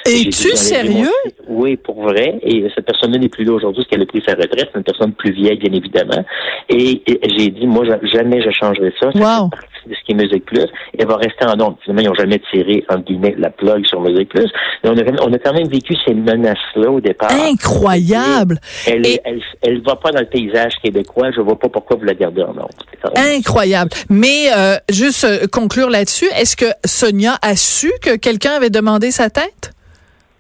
Es-tu 0.06 0.56
sérieux? 0.56 1.10
Oui, 1.48 1.76
pour 1.76 2.02
vrai. 2.02 2.38
Et 2.42 2.66
cette 2.74 2.86
personne-là 2.86 3.18
n'est 3.18 3.28
plus 3.28 3.44
là 3.44 3.52
aujourd'hui 3.52 3.82
parce 3.82 3.88
qu'elle 3.90 4.02
a 4.02 4.06
pris 4.06 4.22
sa 4.26 4.34
retraite. 4.34 4.68
C'est 4.72 4.78
une 4.78 4.84
personne 4.84 5.12
plus 5.12 5.32
vieille, 5.32 5.58
bien 5.58 5.72
évidemment. 5.72 6.24
Et, 6.68 7.02
et 7.06 7.20
j'ai 7.36 7.48
dit, 7.50 7.66
moi, 7.66 7.84
ja- 7.84 7.98
jamais 8.04 8.40
je 8.40 8.50
changerai 8.50 8.92
ça. 9.00 9.10
Ça 9.12 9.18
Wow. 9.18 9.50
fait 9.50 9.66
partie 9.78 9.88
de 9.88 9.94
ce 9.94 10.04
qui 10.04 10.12
est 10.12 10.14
Musique 10.14 10.44
Plus. 10.44 10.66
Elle 10.98 11.06
va 11.06 11.16
rester 11.16 11.44
en 11.46 11.60
ondes. 11.60 11.76
Finalement, 11.82 12.02
ils 12.02 12.08
n'ont 12.08 12.14
jamais 12.14 12.40
tiré, 12.50 12.84
entre 12.88 13.04
guillemets, 13.04 13.34
la 13.38 13.50
plug 13.50 13.86
sur 13.86 14.00
Musique 14.00 14.28
Plus. 14.28 14.50
Mais 14.84 14.90
on 14.90 14.96
a, 14.96 15.02
on 15.26 15.32
a 15.32 15.38
quand 15.38 15.52
même 15.52 15.68
vécu 15.68 15.94
ces 16.06 16.14
menaces-là 16.14 16.90
au 16.90 17.00
départ. 17.00 17.30
Incroyable. 17.32 18.58
Elle, 18.86 19.06
Et- 19.06 19.20
elle, 19.24 19.40
elle 19.62 19.80
va 19.82 19.96
pas 19.96 20.10
dans 20.10 20.20
le 20.20 20.26
paysage 20.26 20.72
québécois. 20.82 21.30
Je 21.34 21.40
vois 21.40 21.58
pas 21.58 21.68
pourquoi 21.68 21.96
vous 21.96 22.04
la 22.04 22.14
gardez 22.14 22.42
en 22.42 22.50
ondes. 22.50 23.14
Incroyable. 23.16 23.90
Mais 24.10 24.46
euh, 24.56 24.76
juste 24.90 25.24
euh, 25.24 25.46
conclure 25.50 25.90
là-dessus, 25.90 26.26
est-ce 26.38 26.56
que 26.56 26.66
Sonia 26.84 27.36
a 27.42 27.56
su 27.56 27.90
que 28.02 28.16
quelqu'un 28.16 28.52
avait 28.52 28.70
demandé 28.70 29.10
sa 29.10 29.30
tête? 29.30 29.72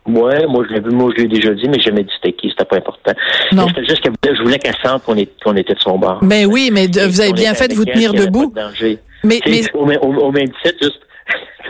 Ouais, 0.06 0.46
moi 0.46 0.64
je 0.66 0.74
l'ai 0.74 0.80
vu, 0.80 0.90
moi 0.90 1.10
je 1.14 1.22
l'ai 1.22 1.28
déjà 1.28 1.52
dit, 1.52 1.68
mais 1.68 1.74
j'ai 1.78 1.90
jamais 1.90 2.02
dit 2.02 2.10
c'était 2.22 2.32
qui, 2.34 2.48
c'était 2.48 2.64
pas 2.64 2.76
important. 2.76 3.12
Non. 3.52 3.66
Mais 3.66 3.72
C'était 3.74 3.88
juste 3.88 4.02
que 4.22 4.34
je 4.34 4.42
voulais 4.42 4.58
qu'elle 4.58 4.74
sente 4.82 5.04
qu'on 5.04 5.16
est- 5.16 5.30
qu'on 5.44 5.54
était 5.54 5.74
de 5.74 5.80
son 5.80 5.98
bord. 5.98 6.20
Ben 6.22 6.46
oui, 6.46 6.70
mais 6.72 6.88
de- 6.88 7.02
vous 7.02 7.20
avez 7.20 7.34
bien 7.34 7.52
fait 7.52 7.68
de 7.68 7.74
vous 7.74 7.84
tenir 7.84 8.14
debout. 8.14 8.48
pas 8.48 8.62
de 8.62 8.68
danger. 8.68 8.98
Mais, 9.24 9.40
mais 9.46 9.62
Au, 9.74 9.86
au- 9.86 10.26
au 10.26 10.32
même 10.32 10.50
titre, 10.62 10.78
juste 10.82 11.00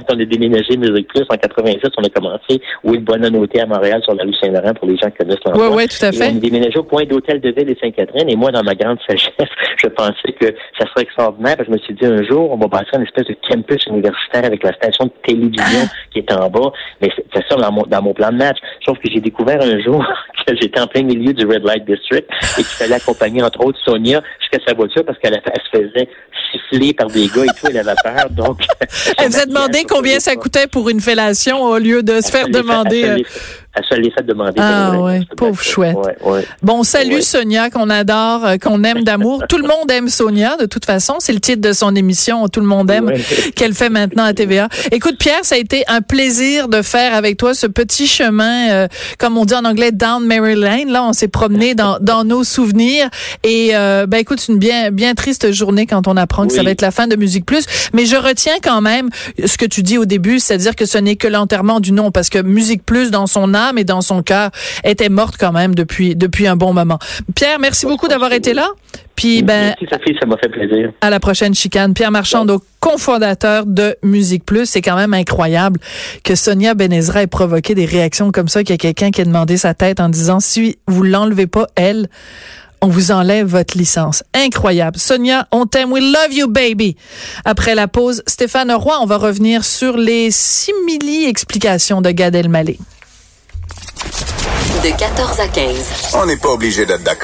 quand 0.07 0.15
on 0.17 0.21
a 0.21 0.25
déménagé 0.25 0.77
Musique 0.77 1.09
Plus 1.09 1.25
en 1.29 1.37
87, 1.37 1.93
on 1.99 2.03
a 2.05 2.09
commencé 2.09 2.61
au 2.85 2.93
Bonne-Hôtel 2.99 3.62
à 3.62 3.67
Montréal 3.67 4.00
sur 4.05 4.15
la 4.15 4.25
rue 4.25 4.35
Saint-Laurent 4.35 4.75
pour 4.75 4.88
les 4.88 4.97
gens 4.97 5.11
qui 5.11 5.19
connaissent 5.19 5.38
l'endroit. 5.45 5.69
Oui, 5.71 5.75
oui, 5.77 5.88
tout 5.88 6.05
à 6.05 6.12
fait. 6.12 6.29
Et 6.29 6.33
on 6.33 6.37
a 6.37 6.41
déménagé 6.41 6.79
au 6.79 6.83
point 6.85 7.05
d'hôtel 7.05 7.41
de 7.41 7.50
ville 7.50 7.71
et 7.71 7.77
Sainte-Catherine. 7.81 8.29
Et 8.29 8.37
moi, 8.37 8.50
dans 8.50 8.62
ma 8.62 8.75
grande 8.75 8.99
sagesse, 9.09 9.33
je 9.83 9.88
pensais 9.88 10.33
que 10.41 10.47
ça 10.79 10.87
serait 10.91 11.03
extraordinaire. 11.03 11.57
Je 11.67 11.71
me 11.73 11.79
suis 11.79 11.95
dit, 11.95 12.07
un 12.07 12.23
jour, 12.25 12.50
on 12.53 12.57
va 12.57 12.69
passer 12.69 12.91
une 12.95 13.03
espèce 13.03 13.27
de 13.27 13.37
campus 13.49 13.85
universitaire 13.87 14.45
avec 14.45 14.62
la 14.62 14.73
station 14.75 15.07
de 15.07 15.12
télévision 15.27 15.81
Ah. 15.85 15.93
qui 16.12 16.19
est 16.21 16.33
en 16.33 16.49
bas. 16.49 16.73
Mais 17.00 17.09
c'est 17.35 17.45
ça 17.49 17.57
dans 17.57 17.73
mon, 17.73 17.83
dans 17.83 18.03
mon 18.03 18.15
plan 18.15 18.31
de 18.31 18.37
match. 18.37 18.59
Sauf 18.85 18.99
que 18.99 19.11
j'ai 19.11 19.21
découvert 19.21 19.61
un 19.62 19.81
jour 19.83 20.05
que 20.47 20.55
j'étais 20.61 20.81
en 20.81 20.87
plein 20.87 21.03
milieu 21.03 21.33
du 21.33 21.45
Red 21.47 21.65
Light 21.65 21.85
District 21.85 22.27
et 22.31 22.62
qu'il 22.62 22.65
fallait 22.65 22.95
accompagner, 22.95 23.43
entre 23.43 23.65
autres, 23.65 23.79
Sonia 23.85 24.23
jusqu'à 24.41 24.59
sa 24.67 24.75
voiture 24.75 25.05
parce 25.05 25.19
qu'elle 25.19 25.35
elle 25.45 25.61
se 25.62 25.79
faisait 25.79 26.09
siffler 26.53 26.95
par 26.95 27.09
des 27.09 27.27
gars 27.27 27.45
et 27.45 27.49
tout. 27.49 27.67
Elle 27.71 27.79
avait 27.79 27.95
peur. 28.03 28.31
Donc, 28.31 28.61
vous 29.19 29.38
demandé 29.49 29.85
combien 29.88 30.21
ça 30.21 30.37
coûtait 30.37 30.67
pour 30.67 30.88
une 30.88 31.00
fellation 31.00 31.62
au 31.62 31.78
lieu 31.78 32.02
de 32.02 32.21
se 32.21 32.31
faire 32.31 32.49
demander. 32.50 33.25
Elle 33.78 33.85
se 33.97 34.00
l'est 34.00 34.11
fait 34.11 34.23
demander. 34.25 34.54
Ah 34.58 34.92
C'est 35.20 35.37
pauvre 35.37 35.62
chouette. 35.62 35.97
Ouais, 35.97 36.16
ouais. 36.25 36.44
Bon, 36.62 36.82
salut 36.82 37.16
Ouais. 37.16 37.23
Sonia, 37.23 37.70
qu'on 37.70 37.90
adore, 37.90 38.44
euh, 38.44 38.56
qu'on 38.58 38.82
aime 38.85 39.04
d'amour. 39.04 39.44
Tout 39.49 39.56
le 39.58 39.62
monde 39.68 39.90
aime 39.90 40.08
Sonia, 40.08 40.56
de 40.56 40.66
toute 40.66 40.85
façon. 40.85 41.14
C'est 41.20 41.32
le 41.32 41.40
titre 41.40 41.61
de 41.61 41.73
son 41.73 41.94
émission, 41.94 42.49
Tout 42.49 42.61
le 42.61 42.66
monde 42.66 42.90
aime, 42.90 43.11
qu'elle 43.54 43.75
fait 43.75 43.88
maintenant 43.90 44.25
à 44.25 44.32
TVA. 44.35 44.68
Écoute, 44.90 45.16
Pierre, 45.18 45.40
ça 45.44 45.54
a 45.54 45.58
été 45.58 45.85
un 45.88 46.00
plaisir 46.00 46.68
de 46.68 46.82
faire 46.82 47.14
avec 47.14 47.37
toi 47.37 47.54
ce 47.54 47.66
petit 47.66 48.06
chemin, 48.06 48.70
euh, 48.70 48.88
comme 49.18 49.37
on 49.38 49.44
dit 49.44 49.54
en 49.54 49.64
anglais, 49.64 49.92
down 49.92 50.25
Mary 50.26 50.54
Lane. 50.56 50.90
Là, 50.90 51.04
on 51.04 51.12
s'est 51.12 51.28
promené 51.28 51.75
dans, 51.75 51.99
dans 52.00 52.25
nos 52.25 52.44
souvenirs. 52.44 53.08
Et 53.44 53.70
euh, 53.75 54.06
ben 54.06 54.18
écoute, 54.18 54.40
c'est 54.40 54.52
une 54.52 54.58
bien, 54.58 54.90
bien 54.90 55.14
triste 55.14 55.52
journée 55.52 55.87
quand 55.87 56.08
on 56.08 56.16
apprend 56.16 56.47
que 56.47 56.52
ça 56.52 56.61
Oui. 56.61 56.64
va 56.66 56.70
être 56.73 56.82
la 56.82 56.90
fin 56.90 57.06
de 57.06 57.16
Musique 57.16 57.47
Plus. 57.47 57.64
Mais 57.92 58.06
je 58.06 58.16
retiens 58.16 58.56
quand 58.62 58.80
même 58.80 59.08
ce 59.44 59.56
que 59.56 59.66
tu 59.66 59.82
dis 59.82 59.99
au 59.99 60.04
début, 60.04 60.38
c'est-à-dire 60.40 60.75
que 60.76 60.87
ce 60.87 60.99
n'est 60.99 61.16
que 61.16 61.28
l'enterrement 61.28 61.80
du 61.80 61.92
nom, 61.92 62.11
parce 62.11 62.28
que 62.28 62.40
Musique 62.42 62.85
Plus, 62.85 63.11
dans 63.11 63.26
son 63.26 63.54
âme 63.69 63.79
et 63.79 63.85
dans 63.85 64.01
son 64.01 64.23
cœur, 64.23 64.51
était 64.85 65.09
morte 65.09 65.37
quand 65.39 65.53
même 65.53 65.75
depuis 65.75 66.17
depuis 66.17 66.47
un 66.47 66.57
bon 66.57 66.73
moment. 66.73 66.99
Pierre, 67.35 67.59
merci 67.59 67.87
beaucoup 67.87 68.09
d'avoir 68.09 68.33
été 68.33 68.55
là. 68.55 68.69
Puis 69.15 69.43
ben 69.43 69.75
Merci 69.81 69.87
Sophie, 69.91 70.17
ça 70.21 70.27
m'a 70.27 70.37
fait 70.37 70.49
plaisir. 70.49 70.93
à 71.01 71.11
la 71.11 71.19
prochaine 71.21 71.55
chicane. 71.55 71.93
Pierre 71.93 72.13
Marchand, 72.13 72.45
donc 72.45 72.63
cofondateur 72.81 73.67
de 73.67 73.97
Musique 74.05 74.45
Plus. 74.45 74.67
C'est 74.67 74.81
quand 74.83 74.95
même 74.97 75.13
incroyable 75.13 75.81
que 76.23 76.35
Sonia 76.37 76.75
Benezra 76.75 77.23
ait 77.23 77.27
provoqué 77.27 77.75
des 77.75 77.85
réactions 77.85 78.31
comme 78.31 78.47
ça, 78.49 78.63
qu'il 78.63 78.71
y 78.71 78.75
a 78.75 78.79
quelqu'un 78.79 79.11
qui 79.11 79.21
a 79.21 79.25
demandé 79.25 79.57
sa 79.57 79.75
tête 79.75 79.99
en 79.99 80.09
disant 80.09 80.39
si 80.39 80.79
vous 80.87 81.03
l'enlevez 81.03 81.49
pas, 81.49 81.67
elle, 81.75 82.09
on 82.81 82.87
vous 82.87 83.11
enlève 83.11 83.49
votre 83.49 83.77
licence. 83.77 84.23
Incroyable. 84.35 84.97
Sonia, 84.99 85.49
on 85.51 85.67
t'aime. 85.67 85.91
We 85.91 86.01
love 86.01 86.33
you, 86.33 86.47
baby. 86.47 86.97
Après 87.45 87.75
la 87.75 87.89
pause, 87.89 88.23
Stéphane 88.29 88.71
Roy, 88.71 88.95
on 89.03 89.07
va 89.07 89.17
revenir 89.17 89.65
sur 89.65 89.97
les 89.97 90.31
simili-explications 90.31 92.03
de 92.03 92.11
Gad 92.13 92.37
Elmaleh. 92.37 92.79
De 94.83 94.97
14 94.97 95.40
à 95.40 95.49
15. 95.49 96.14
On 96.14 96.26
n'est 96.26 96.37
pas 96.37 96.50
obligé 96.50 96.87
d'être 96.87 97.02
d'accord. 97.02 97.17